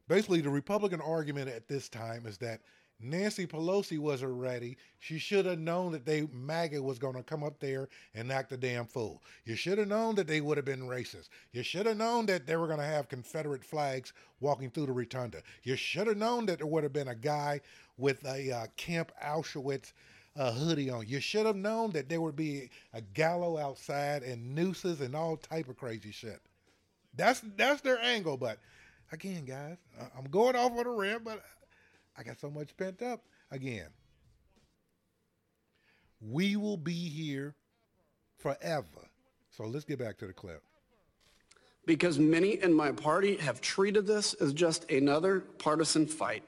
basically, 0.08 0.40
the 0.40 0.48
Republican 0.48 1.02
argument 1.02 1.50
at 1.50 1.68
this 1.68 1.90
time 1.90 2.24
is 2.24 2.38
that 2.38 2.62
Nancy 3.00 3.46
Pelosi 3.46 3.98
wasn't 3.98 4.32
ready. 4.32 4.76
She 4.98 5.18
should 5.18 5.46
have 5.46 5.60
known 5.60 5.92
that 5.92 6.04
they 6.04 6.26
MAGA 6.32 6.82
was 6.82 6.98
going 6.98 7.14
to 7.14 7.22
come 7.22 7.44
up 7.44 7.60
there 7.60 7.88
and 8.14 8.32
act 8.32 8.50
a 8.50 8.56
damn 8.56 8.86
fool. 8.86 9.22
You 9.44 9.54
should 9.54 9.78
have 9.78 9.86
known 9.86 10.16
that 10.16 10.26
they 10.26 10.40
would 10.40 10.56
have 10.56 10.66
been 10.66 10.82
racist. 10.82 11.28
You 11.52 11.62
should 11.62 11.86
have 11.86 11.96
known 11.96 12.26
that 12.26 12.46
they 12.46 12.56
were 12.56 12.66
going 12.66 12.80
to 12.80 12.84
have 12.84 13.08
Confederate 13.08 13.64
flags 13.64 14.12
walking 14.40 14.70
through 14.70 14.86
the 14.86 14.92
rotunda. 14.92 15.42
You 15.62 15.76
should 15.76 16.08
have 16.08 16.16
known 16.16 16.46
that 16.46 16.58
there 16.58 16.66
would 16.66 16.82
have 16.82 16.92
been 16.92 17.08
a 17.08 17.14
guy 17.14 17.60
with 17.98 18.24
a 18.24 18.50
uh, 18.50 18.66
Camp 18.76 19.12
Auschwitz 19.24 19.92
uh, 20.36 20.52
hoodie 20.52 20.90
on. 20.90 21.06
You 21.06 21.20
should 21.20 21.46
have 21.46 21.56
known 21.56 21.90
that 21.92 22.08
there 22.08 22.20
would 22.20 22.36
be 22.36 22.70
a 22.94 23.00
gallows 23.00 23.60
outside 23.60 24.22
and 24.22 24.54
nooses 24.54 25.00
and 25.00 25.14
all 25.14 25.36
type 25.36 25.68
of 25.68 25.76
crazy 25.76 26.10
shit. 26.10 26.40
That's 27.14 27.42
that's 27.56 27.80
their 27.80 27.98
angle. 28.00 28.36
But 28.36 28.58
again, 29.12 29.44
guys, 29.44 29.76
I'm 30.16 30.30
going 30.30 30.56
off 30.56 30.72
on 30.72 30.86
a 30.86 30.90
rant, 30.90 31.24
but 31.24 31.42
I 32.18 32.22
got 32.24 32.40
so 32.40 32.50
much 32.50 32.76
pent 32.76 33.00
up 33.00 33.22
again. 33.50 33.88
We 36.20 36.56
will 36.56 36.76
be 36.76 36.92
here 36.92 37.54
forever. 38.38 38.86
So 39.56 39.64
let's 39.64 39.84
get 39.84 39.98
back 39.98 40.18
to 40.18 40.26
the 40.26 40.32
clip. 40.32 40.62
Because 41.86 42.18
many 42.18 42.60
in 42.60 42.74
my 42.74 42.92
party 42.92 43.36
have 43.36 43.60
treated 43.60 44.06
this 44.06 44.34
as 44.34 44.52
just 44.52 44.90
another 44.90 45.40
partisan 45.40 46.06
fight. 46.06 46.42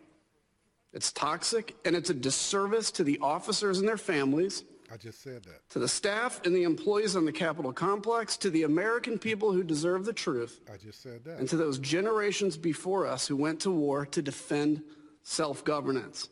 It's 0.92 1.12
toxic 1.12 1.76
and 1.84 1.94
it's 1.94 2.10
a 2.10 2.14
disservice 2.14 2.90
to 2.92 3.04
the 3.04 3.18
officers 3.22 3.78
and 3.78 3.88
their 3.88 3.96
families, 3.96 4.64
I 4.92 4.96
just 4.96 5.22
said 5.22 5.44
that. 5.44 5.68
to 5.70 5.78
the 5.78 5.86
staff 5.86 6.40
and 6.44 6.54
the 6.54 6.64
employees 6.64 7.14
on 7.14 7.24
the 7.24 7.32
Capitol 7.32 7.72
complex, 7.72 8.36
to 8.38 8.50
the 8.50 8.64
American 8.64 9.20
people 9.20 9.52
who 9.52 9.62
deserve 9.62 10.04
the 10.04 10.12
truth, 10.12 10.60
I 10.72 10.76
just 10.76 11.00
said 11.00 11.22
that. 11.24 11.38
and 11.38 11.48
to 11.48 11.56
those 11.56 11.78
generations 11.78 12.56
before 12.56 13.06
us 13.06 13.28
who 13.28 13.36
went 13.36 13.60
to 13.60 13.70
war 13.70 14.04
to 14.06 14.20
defend 14.20 14.82
self-governance. 15.22 16.28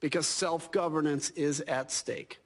Because 0.00 0.26
self-governance 0.26 1.30
is 1.30 1.60
at 1.62 1.90
stake. 1.90 2.40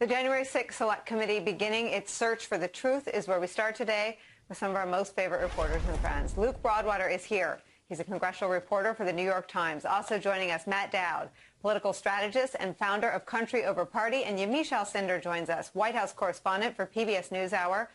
The 0.00 0.06
January 0.06 0.44
6th 0.44 0.72
Select 0.72 1.06
Committee 1.06 1.40
beginning 1.40 1.88
its 1.88 2.12
search 2.12 2.46
for 2.46 2.58
the 2.58 2.68
truth 2.68 3.08
is 3.08 3.26
where 3.26 3.40
we 3.40 3.46
start 3.46 3.74
today 3.74 4.18
with 4.48 4.58
some 4.58 4.70
of 4.70 4.76
our 4.76 4.86
most 4.86 5.14
favorite 5.14 5.40
reporters 5.40 5.82
and 5.88 5.98
friends. 6.00 6.36
Luke 6.36 6.60
Broadwater 6.62 7.08
is 7.08 7.24
here. 7.24 7.60
He's 7.88 8.00
a 8.00 8.04
congressional 8.04 8.50
reporter 8.50 8.92
for 8.94 9.04
the 9.04 9.12
New 9.12 9.22
York 9.22 9.46
Times. 9.46 9.84
Also 9.84 10.18
joining 10.18 10.50
us, 10.50 10.66
Matt 10.66 10.90
Dowd, 10.90 11.30
political 11.60 11.92
strategist 11.92 12.56
and 12.58 12.76
founder 12.76 13.08
of 13.08 13.24
Country 13.24 13.64
Over 13.64 13.84
Party. 13.84 14.24
And 14.24 14.38
Yamiche 14.38 14.70
Alcindor 14.70 15.22
joins 15.22 15.48
us, 15.48 15.70
White 15.74 15.94
House 15.94 16.12
correspondent 16.12 16.76
for 16.76 16.86
PBS 16.86 17.30
NewsHour. 17.30 17.88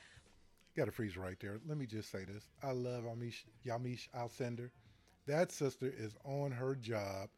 Got 0.77 0.85
to 0.85 0.91
freeze 0.91 1.17
right 1.17 1.37
there. 1.39 1.59
Let 1.67 1.77
me 1.77 1.85
just 1.85 2.11
say 2.11 2.23
this. 2.23 2.45
I 2.63 2.71
love 2.71 3.03
Amish, 3.03 3.43
Yamiche 3.65 4.07
Alcindor. 4.17 4.69
That 5.29 5.51
sister 5.51 5.93
is 5.95 6.15
on 6.25 6.49
her 6.49 6.73
job, 6.73 7.29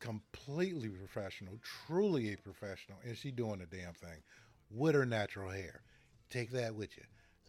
completely 0.00 0.90
professional, 0.90 1.54
truly 1.86 2.34
a 2.34 2.36
professional, 2.36 2.98
and 3.06 3.16
she 3.16 3.30
doing 3.30 3.60
the 3.60 3.64
damn 3.74 3.94
thing 3.94 4.22
with 4.70 4.94
her 4.94 5.06
natural 5.06 5.50
hair. 5.50 5.80
Take 6.28 6.50
that 6.50 6.74
with 6.74 6.94
you. 6.98 7.04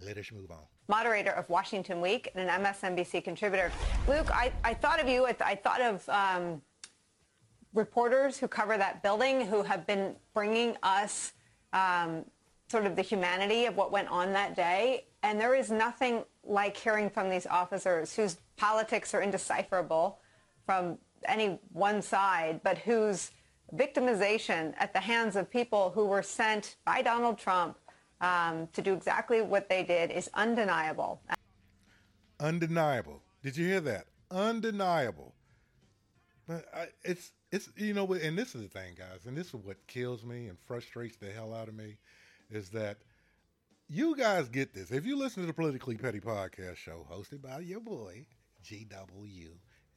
Let 0.05 0.17
us 0.17 0.31
move 0.31 0.51
on. 0.51 0.63
moderator 0.87 1.31
of 1.31 1.49
Washington 1.49 1.99
Week 1.99 2.31
and 2.33 2.49
an 2.49 2.63
MSNBC 2.63 3.25
contributor. 3.25 3.73
Luke, 4.07 4.31
I, 4.33 4.53
I 4.63 4.73
thought 4.73 5.01
of 5.01 5.09
you. 5.09 5.25
I, 5.25 5.33
th- 5.33 5.41
I 5.41 5.55
thought 5.55 5.81
of 5.81 6.07
um, 6.07 6.61
reporters 7.73 8.37
who 8.37 8.47
cover 8.47 8.77
that 8.77 9.03
building 9.03 9.45
who 9.45 9.63
have 9.63 9.85
been 9.85 10.15
bringing 10.33 10.77
us 10.81 11.33
um, 11.73 12.23
sort 12.69 12.85
of 12.85 12.95
the 12.95 13.01
humanity 13.01 13.65
of 13.65 13.75
what 13.75 13.91
went 13.91 14.07
on 14.07 14.31
that 14.31 14.55
day. 14.55 15.07
And 15.23 15.39
there 15.39 15.55
is 15.55 15.69
nothing 15.69 16.23
like 16.43 16.75
hearing 16.77 17.09
from 17.09 17.29
these 17.29 17.45
officers 17.45 18.15
whose 18.15 18.37
politics 18.61 19.15
are 19.15 19.21
indecipherable 19.21 20.19
from 20.67 20.99
any 21.25 21.59
one 21.71 21.99
side, 21.99 22.61
but 22.63 22.77
whose 22.77 23.31
victimization 23.73 24.73
at 24.77 24.93
the 24.93 24.99
hands 24.99 25.35
of 25.35 25.49
people 25.49 25.89
who 25.95 26.05
were 26.05 26.21
sent 26.21 26.75
by 26.85 27.01
Donald 27.01 27.39
Trump 27.39 27.77
um, 28.21 28.67
to 28.73 28.81
do 28.83 28.93
exactly 28.93 29.41
what 29.41 29.67
they 29.67 29.83
did 29.83 30.11
is 30.11 30.29
undeniable. 30.35 31.19
Undeniable. 32.39 33.23
Did 33.41 33.57
you 33.57 33.65
hear 33.65 33.81
that? 33.81 34.05
Undeniable. 34.29 35.33
But 36.47 36.65
I, 36.71 36.87
it's 37.03 37.31
it's 37.51 37.69
you 37.75 37.93
know, 37.93 38.05
and 38.13 38.37
this 38.37 38.53
is 38.53 38.61
the 38.61 38.67
thing, 38.67 38.93
guys, 38.95 39.25
and 39.25 39.35
this 39.35 39.47
is 39.47 39.55
what 39.55 39.77
kills 39.87 40.23
me 40.23 40.47
and 40.47 40.57
frustrates 40.59 41.17
the 41.17 41.31
hell 41.31 41.53
out 41.53 41.67
of 41.67 41.73
me, 41.73 41.97
is 42.51 42.69
that 42.69 42.97
you 43.89 44.15
guys 44.15 44.49
get 44.49 44.73
this. 44.73 44.91
If 44.91 45.05
you 45.05 45.17
listen 45.17 45.41
to 45.41 45.47
the 45.47 45.53
Politically 45.53 45.97
Petty 45.97 46.19
podcast 46.19 46.75
show 46.75 47.07
hosted 47.11 47.41
by 47.41 47.59
your 47.59 47.79
boy 47.79 48.25
GW 48.63 49.47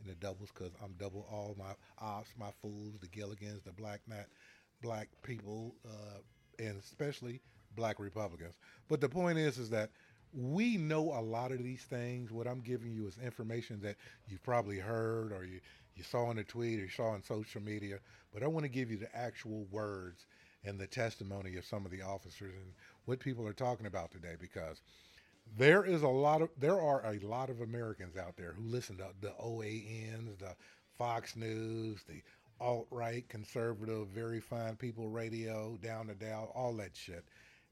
and 0.00 0.09
the 0.09 0.14
doubles, 0.16 0.50
because 0.53 0.72
I'm 0.83 0.94
double 0.98 1.27
all 1.31 1.57
my 1.59 1.74
ops, 1.98 2.31
my 2.38 2.50
fools, 2.62 2.94
the 3.00 3.09
Gilligans, 3.09 3.62
the 3.64 3.72
Black 3.72 4.00
Nat, 4.09 4.27
black 4.83 5.09
people, 5.22 5.74
uh, 5.87 6.18
and 6.59 6.79
especially 6.79 7.40
black 7.77 7.98
Republicans. 7.98 8.55
But 8.88 9.00
the 9.00 9.09
point 9.09 9.38
is, 9.38 9.59
is 9.59 9.70
that 9.70 9.90
we 10.33 10.77
know 10.77 11.12
a 11.12 11.22
lot 11.22 11.53
of 11.53 11.62
these 11.62 11.83
things. 11.83 12.33
What 12.33 12.46
I'm 12.46 12.61
giving 12.61 12.92
you 12.92 13.07
is 13.07 13.18
information 13.18 13.81
that 13.83 13.96
you've 14.29 14.42
probably 14.42 14.79
heard 14.79 15.33
or 15.33 15.44
you, 15.44 15.61
you 15.94 16.03
saw 16.03 16.31
in 16.31 16.38
a 16.38 16.44
tweet 16.44 16.81
or 16.81 16.83
you 16.83 16.88
saw 16.88 17.11
on 17.11 17.22
social 17.22 17.62
media. 17.62 17.98
But 18.33 18.42
I 18.42 18.48
want 18.48 18.64
to 18.64 18.70
give 18.70 18.90
you 18.90 18.96
the 18.96 19.14
actual 19.16 19.66
words 19.70 20.27
and 20.64 20.79
the 20.79 20.87
testimony 20.87 21.57
of 21.57 21.64
some 21.64 21.85
of 21.85 21.92
the 21.92 22.03
officers 22.03 22.53
and 22.55 22.72
what 23.05 23.20
people 23.20 23.46
are 23.46 23.53
talking 23.53 23.87
about 23.87 24.11
today 24.11 24.35
because 24.40 24.81
there 25.57 25.85
is 25.85 26.02
a 26.02 26.09
lot 26.09 26.42
of 26.42 26.50
there 26.59 26.80
are 26.80 27.04
a 27.07 27.18
lot 27.20 27.50
of 27.50 27.61
Americans 27.61 28.16
out 28.16 28.37
there 28.37 28.52
who 28.52 28.64
listen 28.64 28.96
to 28.98 29.09
the 29.20 29.33
OANs, 29.40 30.38
the 30.38 30.54
Fox 30.98 31.37
News, 31.37 32.02
the 32.09 32.22
alt 32.61 32.87
right, 32.90 33.28
conservative, 33.28 34.09
very 34.09 34.40
fine 34.40 34.76
people 34.76 35.09
radio, 35.09 35.78
down 35.83 36.07
to 36.09 36.14
down, 36.14 36.48
all 36.54 36.74
that 36.74 36.96
shit. 36.96 37.24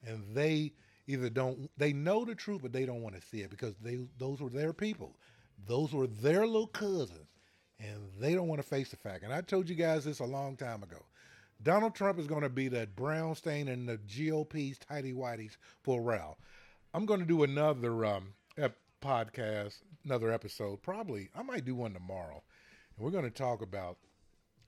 And 0.06 0.22
they 0.34 0.72
either 1.06 1.28
don't 1.28 1.70
they 1.76 1.92
know 1.92 2.24
the 2.24 2.34
truth 2.34 2.62
but 2.62 2.72
they 2.72 2.86
don't 2.86 3.02
want 3.02 3.16
to 3.16 3.26
see 3.26 3.40
it 3.40 3.50
because 3.50 3.74
they 3.82 4.06
those 4.18 4.40
were 4.40 4.50
their 4.50 4.72
people. 4.72 5.16
Those 5.66 5.92
were 5.92 6.06
their 6.06 6.46
little 6.46 6.66
cousins. 6.66 7.28
And 7.80 8.10
they 8.20 8.34
don't 8.34 8.46
want 8.46 8.62
to 8.62 8.68
face 8.68 8.90
the 8.90 8.96
fact. 8.96 9.24
And 9.24 9.32
I 9.32 9.40
told 9.40 9.68
you 9.68 9.74
guys 9.74 10.04
this 10.04 10.20
a 10.20 10.24
long 10.24 10.56
time 10.56 10.84
ago. 10.84 11.04
Donald 11.62 11.94
Trump 11.94 12.18
is 12.18 12.26
going 12.26 12.42
to 12.42 12.48
be 12.48 12.68
that 12.68 12.94
brown 12.94 13.34
stain 13.34 13.68
in 13.68 13.86
the 13.86 13.98
GOP's 13.98 14.78
tidy 14.78 15.12
whities 15.12 15.56
for 15.82 16.00
Ralph. 16.00 16.38
I'm 16.94 17.06
going 17.06 17.20
to 17.20 17.26
do 17.26 17.42
another 17.42 18.04
um, 18.04 18.34
ep- 18.58 18.76
podcast, 19.00 19.78
another 20.04 20.32
episode. 20.32 20.82
Probably, 20.82 21.30
I 21.34 21.42
might 21.42 21.64
do 21.64 21.74
one 21.74 21.94
tomorrow. 21.94 22.42
And 22.96 23.04
we're 23.04 23.10
going 23.10 23.24
to 23.24 23.30
talk 23.30 23.62
about 23.62 23.96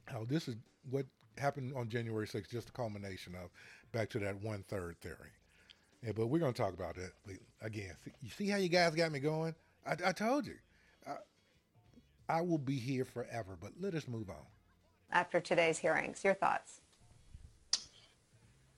how 0.06 0.24
this 0.24 0.48
is 0.48 0.56
what 0.90 1.06
happened 1.38 1.74
on 1.74 1.88
January 1.88 2.26
6th, 2.26 2.50
just 2.50 2.70
a 2.70 2.72
culmination 2.72 3.34
of 3.34 3.50
back 3.92 4.08
to 4.10 4.18
that 4.20 4.42
one 4.42 4.64
third 4.68 5.00
theory. 5.00 5.32
Yeah, 6.02 6.12
but 6.14 6.26
we're 6.26 6.38
going 6.38 6.52
to 6.52 6.62
talk 6.62 6.74
about 6.74 6.96
that 6.96 7.12
again. 7.62 7.94
You 8.22 8.30
see 8.30 8.48
how 8.48 8.58
you 8.58 8.68
guys 8.68 8.94
got 8.94 9.12
me 9.12 9.20
going? 9.20 9.54
I, 9.86 9.96
I 10.06 10.12
told 10.12 10.46
you. 10.46 10.56
I, 11.06 11.16
I 12.28 12.40
will 12.40 12.58
be 12.58 12.76
here 12.76 13.04
forever, 13.04 13.56
but 13.60 13.72
let 13.80 13.94
us 13.94 14.08
move 14.08 14.30
on. 14.30 14.46
After 15.10 15.40
today's 15.40 15.78
hearings, 15.78 16.24
your 16.24 16.34
thoughts? 16.34 16.80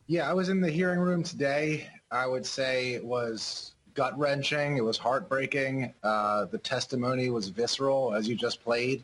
Yeah, 0.08 0.30
I 0.30 0.34
was 0.34 0.48
in 0.48 0.60
the 0.60 0.70
hearing 0.70 1.00
room 1.00 1.24
today. 1.24 1.88
I 2.12 2.26
would 2.26 2.46
say 2.46 2.94
it 2.94 3.04
was 3.04 3.72
gut 3.94 4.16
wrenching. 4.16 4.76
It 4.76 4.84
was 4.84 4.96
heartbreaking. 4.96 5.92
Uh, 6.04 6.44
the 6.44 6.58
testimony 6.58 7.28
was 7.30 7.48
visceral, 7.48 8.14
as 8.14 8.28
you 8.28 8.36
just 8.36 8.62
played. 8.62 9.02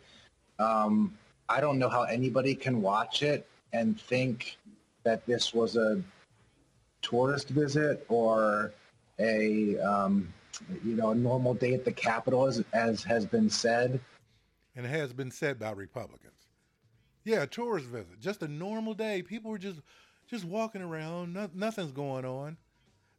Um, 0.60 1.18
I 1.48 1.60
don't 1.60 1.78
know 1.78 1.88
how 1.88 2.02
anybody 2.02 2.54
can 2.54 2.80
watch 2.80 3.24
it 3.24 3.48
and 3.72 4.00
think 4.00 4.56
that 5.02 5.26
this 5.26 5.52
was 5.52 5.76
a 5.76 6.00
tourist 7.00 7.48
visit 7.48 8.06
or 8.08 8.72
a 9.18 9.76
um, 9.80 10.32
you 10.84 10.94
know 10.94 11.10
a 11.10 11.14
normal 11.16 11.54
day 11.54 11.74
at 11.74 11.84
the 11.84 11.92
Capitol, 11.92 12.46
as, 12.46 12.62
as 12.72 13.02
has 13.02 13.26
been 13.26 13.50
said. 13.50 13.98
And 14.76 14.86
it 14.86 14.90
has 14.90 15.12
been 15.12 15.32
said 15.32 15.58
by 15.58 15.72
Republicans. 15.72 16.32
Yeah, 17.24 17.42
a 17.42 17.46
tourist 17.46 17.86
visit, 17.86 18.20
just 18.20 18.42
a 18.42 18.48
normal 18.48 18.94
day. 18.94 19.22
People 19.22 19.50
were 19.50 19.58
just 19.58 19.80
just 20.32 20.44
walking 20.46 20.80
around. 20.80 21.34
No, 21.34 21.50
nothing's 21.54 21.92
going 21.92 22.24
on. 22.24 22.56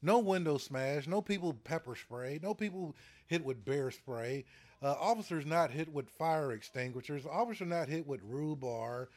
No 0.02 0.18
window 0.18 0.58
smash. 0.58 1.08
No 1.08 1.22
people 1.22 1.54
pepper 1.54 1.96
spray. 1.96 2.40
No 2.42 2.56
people 2.56 2.96
hit 3.28 3.46
with 3.46 3.64
bear 3.64 3.92
spray. 3.92 4.46
Uh, 4.82 4.96
officers 5.00 5.46
not 5.46 5.70
hit 5.70 5.94
with 5.94 6.10
fire 6.10 6.52
extinguishers. 6.52 7.26
Officers 7.26 7.68
not 7.68 7.88
hit 7.88 8.06
with 8.08 8.20
rhubarb, 8.24 9.10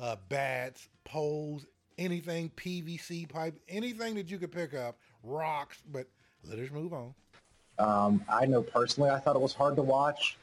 uh, 0.00 0.16
bats, 0.30 0.88
poles, 1.04 1.66
anything, 1.98 2.50
PVC 2.56 3.28
pipe, 3.28 3.54
anything 3.68 4.14
that 4.14 4.30
you 4.30 4.38
could 4.38 4.50
pick 4.50 4.72
up, 4.72 4.96
rocks. 5.22 5.82
But 5.92 6.08
let 6.44 6.58
us 6.58 6.70
move 6.70 6.94
on. 6.94 7.14
Um, 7.78 8.24
I 8.28 8.46
know 8.46 8.62
personally, 8.62 9.10
I 9.10 9.18
thought 9.18 9.36
it 9.36 9.42
was 9.42 9.52
hard 9.52 9.76
to 9.76 9.82
watch. 9.82 10.38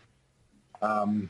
Um, 0.83 1.27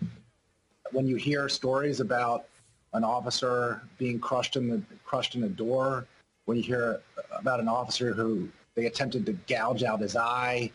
when 0.92 1.08
you 1.08 1.16
hear 1.16 1.48
stories 1.48 2.02
about 2.02 2.46
an 2.94 3.04
officer 3.04 3.82
being 3.98 4.20
crushed 4.20 4.56
in 4.56 4.68
the 4.68 4.82
crushed 5.04 5.36
in 5.36 5.44
a 5.44 5.50
door. 5.50 6.06
When 6.46 6.58
you 6.58 6.64
hear 6.64 7.02
about 7.32 7.60
an 7.60 7.68
officer 7.68 8.12
who 8.14 8.50
they 8.76 8.86
attempted 8.86 9.26
to 9.28 9.34
gouge 9.48 9.84
out 9.84 10.00
his 10.00 10.16
eye. 10.16 10.72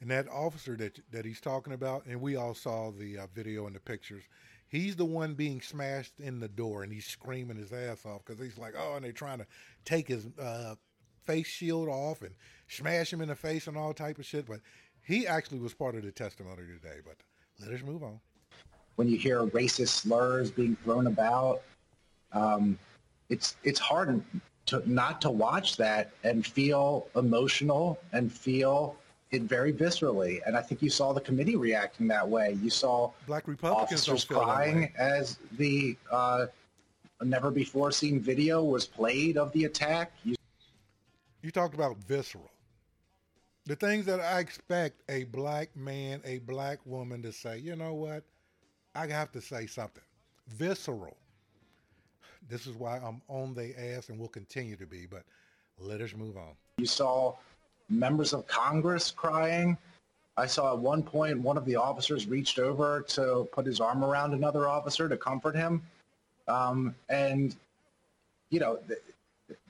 And 0.00 0.10
that 0.10 0.28
officer 0.28 0.76
that 0.76 1.00
that 1.10 1.24
he's 1.24 1.40
talking 1.40 1.72
about, 1.72 2.06
and 2.06 2.20
we 2.20 2.36
all 2.36 2.54
saw 2.54 2.92
the 2.92 3.18
uh, 3.18 3.26
video 3.34 3.66
and 3.66 3.74
the 3.74 3.80
pictures. 3.80 4.24
He's 4.68 4.96
the 4.96 5.04
one 5.04 5.34
being 5.34 5.62
smashed 5.62 6.20
in 6.20 6.40
the 6.40 6.48
door, 6.48 6.82
and 6.82 6.92
he's 6.92 7.06
screaming 7.06 7.56
his 7.56 7.72
ass 7.72 8.04
off 8.04 8.24
because 8.24 8.40
he's 8.40 8.58
like, 8.58 8.74
"Oh!" 8.78 8.94
And 8.94 9.04
they're 9.04 9.12
trying 9.12 9.38
to 9.38 9.46
take 9.84 10.06
his 10.06 10.26
uh, 10.40 10.74
face 11.24 11.46
shield 11.46 11.88
off 11.88 12.22
and 12.22 12.34
smash 12.68 13.12
him 13.12 13.20
in 13.20 13.28
the 13.28 13.34
face 13.34 13.66
and 13.66 13.76
all 13.76 13.92
type 13.92 14.18
of 14.18 14.26
shit. 14.26 14.46
But 14.46 14.60
he 15.02 15.26
actually 15.26 15.58
was 15.58 15.74
part 15.74 15.96
of 15.96 16.02
the 16.02 16.12
testimony 16.12 16.62
today. 16.66 17.00
But 17.04 17.16
let 17.58 17.74
us 17.74 17.84
move 17.84 18.04
on 18.04 18.20
when 18.98 19.08
you 19.08 19.16
hear 19.16 19.46
racist 19.46 19.90
slurs 19.90 20.50
being 20.50 20.76
thrown 20.82 21.06
about. 21.06 21.62
Um, 22.32 22.76
it's 23.28 23.54
it's 23.62 23.78
hard 23.78 24.24
to 24.66 24.82
not 24.90 25.20
to 25.20 25.30
watch 25.30 25.76
that 25.76 26.10
and 26.24 26.44
feel 26.44 27.06
emotional 27.14 28.00
and 28.12 28.30
feel 28.30 28.96
it 29.30 29.42
very 29.42 29.72
viscerally. 29.72 30.40
And 30.46 30.56
I 30.56 30.62
think 30.62 30.82
you 30.82 30.90
saw 30.90 31.12
the 31.12 31.20
committee 31.20 31.54
reacting 31.54 32.08
that 32.08 32.28
way. 32.28 32.58
You 32.60 32.70
saw 32.70 33.12
black 33.28 33.46
Republicans 33.46 34.08
officers 34.08 34.24
crying 34.24 34.92
as 34.98 35.38
the 35.52 35.96
uh, 36.10 36.46
never 37.22 37.52
before 37.52 37.92
seen 37.92 38.18
video 38.18 38.64
was 38.64 38.84
played 38.84 39.36
of 39.36 39.52
the 39.52 39.64
attack. 39.64 40.12
You, 40.24 40.34
you 41.42 41.52
talked 41.52 41.74
about 41.74 41.98
visceral. 41.98 42.50
The 43.66 43.76
things 43.76 44.06
that 44.06 44.18
I 44.18 44.40
expect 44.40 45.02
a 45.08 45.24
black 45.24 45.76
man, 45.76 46.20
a 46.24 46.38
black 46.38 46.80
woman 46.84 47.22
to 47.22 47.32
say, 47.32 47.58
you 47.58 47.76
know 47.76 47.94
what? 47.94 48.24
I 48.98 49.06
have 49.06 49.30
to 49.32 49.40
say 49.40 49.66
something. 49.66 50.02
Visceral. 50.48 51.16
This 52.50 52.66
is 52.66 52.74
why 52.74 52.98
I'm 52.98 53.22
on 53.28 53.54
the 53.54 53.72
ass 53.78 54.08
and 54.08 54.18
will 54.18 54.28
continue 54.28 54.74
to 54.74 54.86
be, 54.86 55.06
but 55.08 55.22
let 55.78 56.00
us 56.00 56.14
move 56.16 56.36
on. 56.36 56.54
You 56.78 56.86
saw 56.86 57.36
members 57.88 58.32
of 58.32 58.48
Congress 58.48 59.12
crying. 59.12 59.78
I 60.36 60.46
saw 60.46 60.72
at 60.72 60.78
one 60.80 61.04
point 61.04 61.38
one 61.38 61.56
of 61.56 61.64
the 61.64 61.76
officers 61.76 62.26
reached 62.26 62.58
over 62.58 63.02
to 63.08 63.48
put 63.52 63.66
his 63.66 63.80
arm 63.80 64.04
around 64.04 64.34
another 64.34 64.68
officer 64.68 65.08
to 65.08 65.16
comfort 65.16 65.54
him. 65.54 65.80
Um, 66.48 66.94
and, 67.08 67.54
you 68.50 68.58
know, 68.58 68.80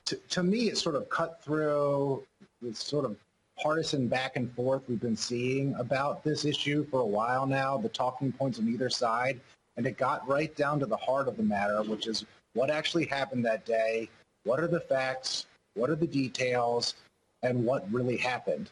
to, 0.07 0.17
to 0.17 0.43
me, 0.43 0.69
it 0.69 0.79
sort 0.79 0.95
of 0.95 1.11
cut 1.11 1.43
through 1.43 2.23
this 2.63 2.79
sort 2.79 3.05
of 3.05 3.17
partisan 3.63 4.09
back 4.09 4.37
and 4.37 4.53
forth 4.55 4.83
we've 4.89 5.01
been 5.01 5.17
seeing 5.17 5.75
about 5.75 6.23
this 6.23 6.45
issue 6.45 6.87
for 6.91 7.01
a 7.01 7.07
while 7.07 7.47
now, 7.47 7.77
the 7.77 7.89
talking 7.89 8.33
points 8.33 8.59
on 8.59 8.69
either 8.69 8.91
side, 8.91 9.41
and 9.77 9.87
it 9.87 9.97
got 9.97 10.27
right 10.29 10.55
down 10.57 10.79
to 10.81 10.87
the 10.87 10.97
heart 10.97 11.29
of 11.29 11.37
the 11.37 11.43
matter, 11.43 11.83
which 11.83 12.07
is 12.07 12.25
what 12.55 12.71
actually 12.71 13.07
happened 13.07 13.45
that 13.45 13.65
day, 13.65 14.09
what 14.45 14.61
are 14.61 14.69
the 14.69 14.81
facts, 14.81 15.47
what 15.75 15.91
are 15.91 15.97
the 15.97 16.07
details, 16.07 16.95
and 17.43 17.65
what 17.65 17.91
really 17.93 18.17
happened. 18.17 18.71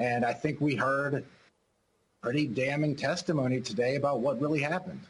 And 0.00 0.24
I 0.24 0.32
think 0.32 0.60
we 0.60 0.74
heard 0.74 1.24
pretty 2.22 2.46
damning 2.46 2.96
testimony 2.96 3.60
today 3.60 3.96
about 3.96 4.20
what 4.20 4.40
really 4.40 4.60
happened. 4.60 5.00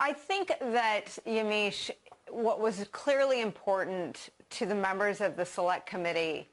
I 0.00 0.12
think 0.12 0.52
that, 0.60 1.18
Yamiche, 1.26 1.90
what 2.30 2.60
was 2.60 2.86
clearly 2.92 3.40
important 3.40 4.30
to 4.50 4.66
the 4.66 4.74
members 4.74 5.20
of 5.20 5.36
the 5.36 5.44
select 5.44 5.86
committee 5.86 6.48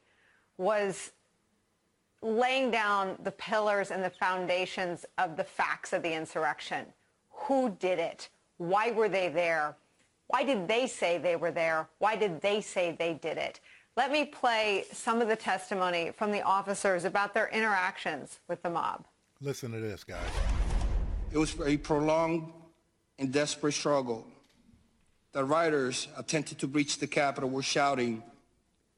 was 0.58 1.12
laying 2.22 2.72
down 2.72 3.18
the 3.24 3.32
pillars 3.32 3.91
and 3.91 4.04
the 4.04 4.10
foundations 4.10 5.06
of 5.18 5.38
the 5.38 5.44
facts 5.44 5.94
of 5.94 6.02
the 6.02 6.13
insurrection. 6.13 6.86
Who 7.32 7.76
did 7.80 8.00
it? 8.00 8.30
Why 8.58 8.91
were 8.91 9.10
they 9.10 9.30
there? 9.30 9.76
Why 10.28 10.44
did 10.44 10.68
they 10.68 10.88
say 10.88 11.18
they 11.18 11.36
were 11.36 11.52
there? 11.52 11.88
Why 12.00 12.15
did 12.15 12.41
they 12.41 12.62
say 12.62 12.96
they 12.98 13.13
did 13.13 13.38
it? 13.38 13.60
Let 13.96 14.12
me 14.12 14.26
play 14.26 14.86
some 14.91 15.22
of 15.22 15.28
the 15.28 15.36
testimony 15.36 16.12
from 16.12 16.32
the 16.32 16.41
officers 16.41 17.06
about 17.06 17.34
their 17.34 17.48
interactions 17.50 18.39
with 18.48 18.62
the 18.63 18.70
mob. 18.70 19.06
Listen 19.39 19.72
to 19.72 19.80
this, 19.80 20.04
guys. 20.04 20.28
It 21.32 21.38
was 21.38 21.56
a 21.65 21.78
prolonged 21.78 22.52
and 23.20 23.32
desperate 23.32 23.74
struggle. 23.74 24.26
The 25.34 25.44
rioters 25.44 26.08
attempted 26.18 26.60
to 26.60 26.68
breach 26.68 26.98
the 26.98 27.08
Capitol 27.08 27.50
were 27.50 27.62
shouting, 27.62 28.24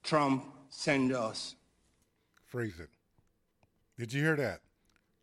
Trump, 0.04 0.46
send 0.78 1.12
us. 1.12 1.56
Freeze 2.46 2.80
it. 2.80 2.90
Did 3.98 4.14
you 4.14 4.22
hear 4.22 4.36
that? 4.36 4.62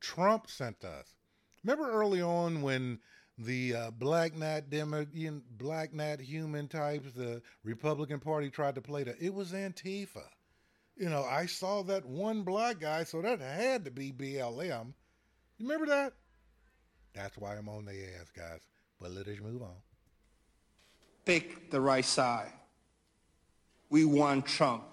Trump 0.00 0.50
sent 0.50 0.84
us. 0.84 1.14
Remember 1.62 1.92
early 1.92 2.20
on 2.20 2.60
when 2.60 2.98
the 3.38 3.74
uh, 3.74 3.90
black 3.92 4.36
nat 4.36 4.68
demo, 4.68 5.06
black 5.56 5.94
nat 5.94 6.20
human 6.20 6.66
types, 6.66 7.12
the 7.12 7.40
Republican 7.62 8.18
Party 8.18 8.50
tried 8.50 8.74
to 8.74 8.82
play 8.82 9.04
that 9.04 9.16
It 9.20 9.32
was 9.32 9.52
Antifa. 9.52 10.24
You 10.96 11.08
know, 11.08 11.22
I 11.22 11.46
saw 11.46 11.82
that 11.84 12.04
one 12.04 12.42
black 12.42 12.80
guy, 12.80 13.04
so 13.04 13.22
that 13.22 13.40
had 13.40 13.84
to 13.84 13.90
be 13.92 14.12
BLM. 14.12 14.92
You 15.58 15.68
remember 15.68 15.86
that? 15.86 16.14
That's 17.14 17.38
why 17.38 17.56
I'm 17.56 17.68
on 17.68 17.84
the 17.84 17.92
ass, 17.92 18.30
guys. 18.36 18.60
But 19.00 19.12
let 19.12 19.28
us 19.28 19.38
move 19.40 19.62
on. 19.62 19.76
Pick 21.24 21.70
the 21.70 21.80
right 21.80 22.04
side. 22.04 22.52
We 23.88 24.04
want 24.04 24.46
Trump 24.46 24.84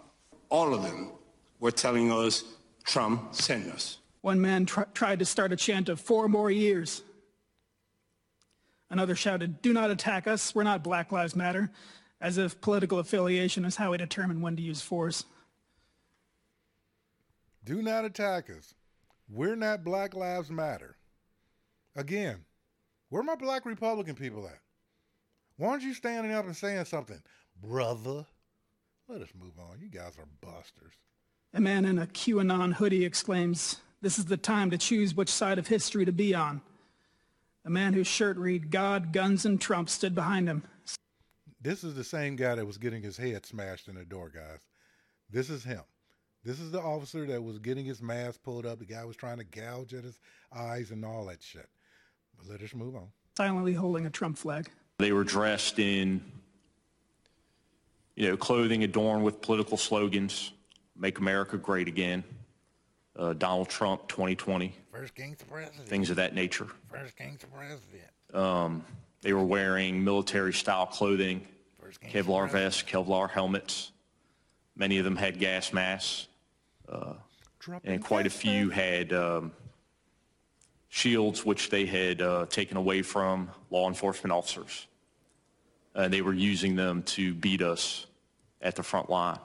all 0.51 0.75
of 0.75 0.83
them 0.83 1.11
were 1.59 1.71
telling 1.71 2.11
us, 2.11 2.43
Trump, 2.83 3.33
send 3.33 3.71
us. 3.71 3.97
One 4.21 4.39
man 4.39 4.67
tr- 4.67 4.81
tried 4.93 5.19
to 5.19 5.25
start 5.25 5.51
a 5.51 5.55
chant 5.55 5.89
of 5.89 5.99
four 5.99 6.27
more 6.27 6.51
years. 6.51 7.01
Another 8.89 9.15
shouted, 9.15 9.61
do 9.61 9.71
not 9.73 9.89
attack 9.89 10.27
us, 10.27 10.53
we're 10.53 10.63
not 10.63 10.83
Black 10.83 11.11
Lives 11.11 11.35
Matter, 11.35 11.71
as 12.19 12.37
if 12.37 12.59
political 12.59 12.99
affiliation 12.99 13.63
is 13.65 13.77
how 13.77 13.91
we 13.91 13.97
determine 13.97 14.41
when 14.41 14.55
to 14.57 14.61
use 14.61 14.81
force. 14.81 15.23
Do 17.63 17.81
not 17.81 18.05
attack 18.05 18.49
us. 18.49 18.75
We're 19.29 19.55
not 19.55 19.83
Black 19.83 20.13
Lives 20.13 20.51
Matter. 20.51 20.97
Again, 21.95 22.43
Where 23.09 23.21
are 23.21 23.25
my 23.25 23.35
black 23.35 23.65
Republican 23.65 24.15
people 24.15 24.47
at? 24.47 24.59
Why 25.57 25.69
aren't 25.69 25.83
you 25.83 25.93
standing 25.93 26.31
up 26.33 26.45
and 26.45 26.55
saying 26.55 26.85
something, 26.85 27.21
brother? 27.61 28.25
Let 29.11 29.23
us 29.23 29.33
move 29.37 29.59
on. 29.59 29.81
You 29.81 29.89
guys 29.89 30.13
are 30.17 30.27
busters. 30.39 30.93
A 31.53 31.59
man 31.59 31.83
in 31.83 31.99
a 31.99 32.07
QAnon 32.07 32.75
hoodie 32.75 33.03
exclaims, 33.03 33.81
This 34.01 34.17
is 34.17 34.23
the 34.23 34.37
time 34.37 34.71
to 34.71 34.77
choose 34.77 35.13
which 35.13 35.27
side 35.27 35.59
of 35.59 35.67
history 35.67 36.05
to 36.05 36.13
be 36.13 36.33
on. 36.33 36.61
A 37.65 37.69
man 37.69 37.91
whose 37.91 38.07
shirt 38.07 38.37
read, 38.37 38.71
God, 38.71 39.11
guns, 39.11 39.45
and 39.45 39.59
Trump 39.59 39.89
stood 39.89 40.15
behind 40.15 40.47
him. 40.47 40.63
This 41.61 41.83
is 41.83 41.93
the 41.93 42.05
same 42.05 42.37
guy 42.37 42.55
that 42.55 42.65
was 42.65 42.77
getting 42.77 43.03
his 43.03 43.17
head 43.17 43.45
smashed 43.45 43.89
in 43.89 43.95
the 43.95 44.05
door, 44.05 44.31
guys. 44.33 44.59
This 45.29 45.49
is 45.49 45.65
him. 45.65 45.83
This 46.45 46.61
is 46.61 46.71
the 46.71 46.81
officer 46.81 47.25
that 47.25 47.43
was 47.43 47.59
getting 47.59 47.83
his 47.83 48.01
mask 48.01 48.41
pulled 48.43 48.65
up. 48.65 48.79
The 48.79 48.85
guy 48.85 49.03
was 49.03 49.17
trying 49.17 49.39
to 49.39 49.43
gouge 49.43 49.93
at 49.93 50.05
his 50.05 50.19
eyes 50.55 50.91
and 50.91 51.03
all 51.03 51.25
that 51.25 51.43
shit. 51.43 51.67
But 52.37 52.47
let 52.49 52.61
us 52.61 52.73
move 52.73 52.95
on. 52.95 53.09
Silently 53.35 53.73
holding 53.73 54.05
a 54.05 54.09
Trump 54.09 54.37
flag. 54.37 54.69
They 54.99 55.11
were 55.11 55.25
dressed 55.25 55.79
in, 55.79 56.23
you 58.15 58.29
know, 58.29 58.37
clothing 58.37 58.83
adorned 58.83 59.23
with 59.23 59.41
political 59.41 59.77
slogans, 59.77 60.51
"Make 60.95 61.19
America 61.19 61.57
Great 61.57 61.87
Again," 61.87 62.23
uh, 63.15 63.33
Donald 63.33 63.69
Trump 63.69 64.07
2020, 64.07 64.75
First 64.91 65.15
gangster 65.15 65.45
president. 65.45 65.87
things 65.87 66.09
of 66.09 66.15
that 66.17 66.33
nature. 66.33 66.67
First 66.89 67.17
gangster 67.17 67.47
president. 67.47 68.09
Um, 68.33 68.85
they 69.21 69.33
were 69.33 69.43
wearing 69.43 70.03
military-style 70.03 70.87
clothing, 70.87 71.47
Kevlar 72.09 72.49
vests, 72.49 72.83
Kevlar 72.83 73.29
helmets. 73.29 73.91
Many 74.75 74.97
of 74.97 75.03
them 75.05 75.15
had 75.15 75.37
gas 75.39 75.73
masks, 75.73 76.27
uh, 76.89 77.13
and 77.83 78.03
quite 78.03 78.25
a 78.25 78.29
few 78.29 78.69
had 78.69 79.13
um, 79.13 79.51
shields, 80.89 81.45
which 81.45 81.69
they 81.69 81.85
had 81.85 82.21
uh, 82.21 82.45
taken 82.47 82.77
away 82.77 83.01
from 83.01 83.49
law 83.69 83.87
enforcement 83.87 84.31
officers. 84.31 84.87
And 85.95 86.13
they 86.13 86.21
were 86.21 86.33
using 86.33 86.75
them 86.75 87.03
to 87.03 87.33
beat 87.33 87.61
us 87.61 88.05
at 88.61 88.75
the 88.75 88.83
front 88.83 89.09
line. 89.09 89.39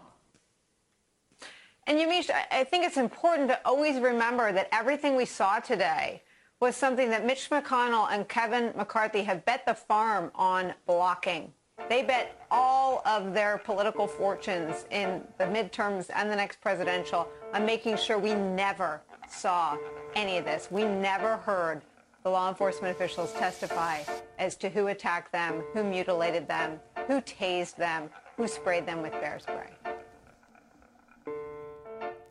And 1.87 1.98
Yamiche, 1.98 2.30
I- 2.30 2.61
I 2.61 2.64
think 2.64 2.85
it's 2.85 2.96
important 2.96 3.48
to 3.48 3.61
always 3.64 4.00
remember 4.00 4.52
that 4.52 4.68
everything 4.72 5.16
we 5.16 5.24
saw 5.24 5.61
today 5.61 6.22
was 6.59 6.74
something 6.76 7.11
that 7.11 7.24
Mitch 7.24 7.50
McConnell 7.50 8.11
and 8.11 8.28
Kevin 8.28 8.72
McCarthy 8.76 9.22
have 9.24 9.44
bet 9.44 9.66
the 9.66 9.74
farm 9.74 10.32
on 10.35 10.74
blocking. 10.87 11.52
They 11.88 12.02
bet 12.02 12.40
all 12.50 13.02
of 13.06 13.35
their 13.35 13.59
political 13.59 14.06
fortunes 14.06 14.87
in 14.90 15.22
the 15.38 15.44
midterms 15.44 16.11
and 16.12 16.30
the 16.30 16.37
next 16.37 16.61
presidential 16.61 17.28
on 17.52 17.66
making 17.66 17.98
sure 17.98 18.18
we 18.18 18.35
never 18.35 19.02
saw 19.28 19.76
any 20.14 20.38
of 20.38 20.44
this. 20.44 20.68
We 20.70 20.85
never 20.85 21.37
heard 21.37 21.82
the 22.26 22.30
law 22.30 22.48
enforcement 22.48 22.92
officials 22.92 23.32
testify 23.34 24.02
as 24.40 24.56
to 24.56 24.68
who 24.68 24.88
attacked 24.88 25.30
them, 25.30 25.62
who 25.72 25.84
mutilated 25.84 26.48
them, 26.48 26.80
who 27.06 27.20
tased 27.20 27.76
them, 27.76 28.10
who 28.36 28.48
sprayed 28.48 28.84
them 28.84 29.00
with 29.00 29.12
bear 29.12 29.38
spray. 29.38 29.70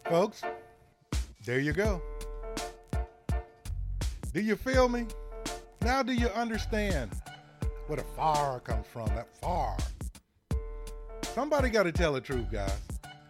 Folks, 0.04 0.42
there 1.46 1.62
you 1.62 1.72
go. 1.72 2.02
Do 4.34 4.42
you 4.42 4.58
feel 4.58 4.90
me? 4.90 5.06
Now 5.80 6.04
do 6.04 6.12
you 6.12 6.28
understand 6.28 7.12
where 7.88 7.96
the 7.96 8.04
fire 8.18 8.60
comes 8.60 8.88
from? 8.88 9.08
That 9.16 9.34
fire. 9.40 9.78
Somebody 11.22 11.70
got 11.70 11.84
to 11.84 11.94
tell 11.94 12.12
the 12.12 12.20
truth, 12.20 12.52
guys. 12.52 12.82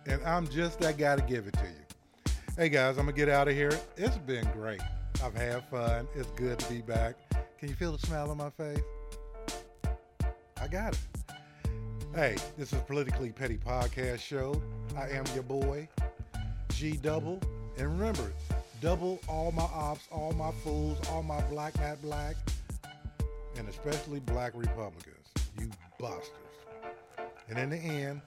And 0.08 0.19
I'm 0.23 0.47
just 0.47 0.80
that 0.80 0.97
guy 0.97 1.15
to 1.15 1.21
give 1.21 1.45
it 1.45 1.54
to 1.54 1.65
you. 1.65 2.34
Hey, 2.58 2.69
guys, 2.69 2.97
I'm 2.97 3.06
going 3.06 3.15
to 3.15 3.21
get 3.21 3.30
out 3.30 3.47
of 3.47 3.54
here. 3.54 3.80
It's 3.97 4.17
been 4.17 4.49
great. 4.51 4.82
I've 5.23 5.36
had 5.36 5.63
fun. 5.65 6.08
It's 6.15 6.30
good 6.32 6.60
to 6.60 6.69
be 6.69 6.82
back. 6.82 7.15
Can 7.58 7.69
you 7.69 7.75
feel 7.75 7.91
the 7.91 8.06
smile 8.06 8.30
on 8.32 8.38
my 8.38 8.49
face? 8.49 8.80
I 10.62 10.67
got 10.67 10.93
it. 10.93 10.99
Hey, 12.13 12.36
this 12.58 12.71
is 12.73 12.80
Politically 12.82 13.32
Petty 13.32 13.58
Podcast 13.58 14.19
Show. 14.19 14.62
I 14.97 15.10
am 15.10 15.25
your 15.34 15.43
boy, 15.43 15.88
G 16.69 16.97
Double. 16.97 17.39
And 17.78 17.99
remember, 17.99 18.32
double 18.82 19.19
all 19.28 19.51
my 19.51 19.63
ops, 19.63 20.08
all 20.12 20.32
my 20.34 20.51
fools, 20.63 20.97
all 21.10 21.23
my 21.23 21.41
black, 21.49 21.78
not 21.80 22.01
black, 22.01 22.36
and 23.58 23.67
especially 23.67 24.19
black 24.21 24.54
Republicans. 24.56 25.28
You 25.60 25.69
busters. 25.99 26.30
And 27.49 27.60
in 27.60 27.69
the 27.69 27.78
end, 27.78 28.21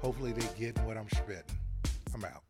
hopefully 0.00 0.32
they 0.32 0.46
get 0.58 0.78
what 0.84 0.96
I'm 0.96 1.08
spitting. 1.10 1.58
I'm 2.14 2.24
out. 2.24 2.45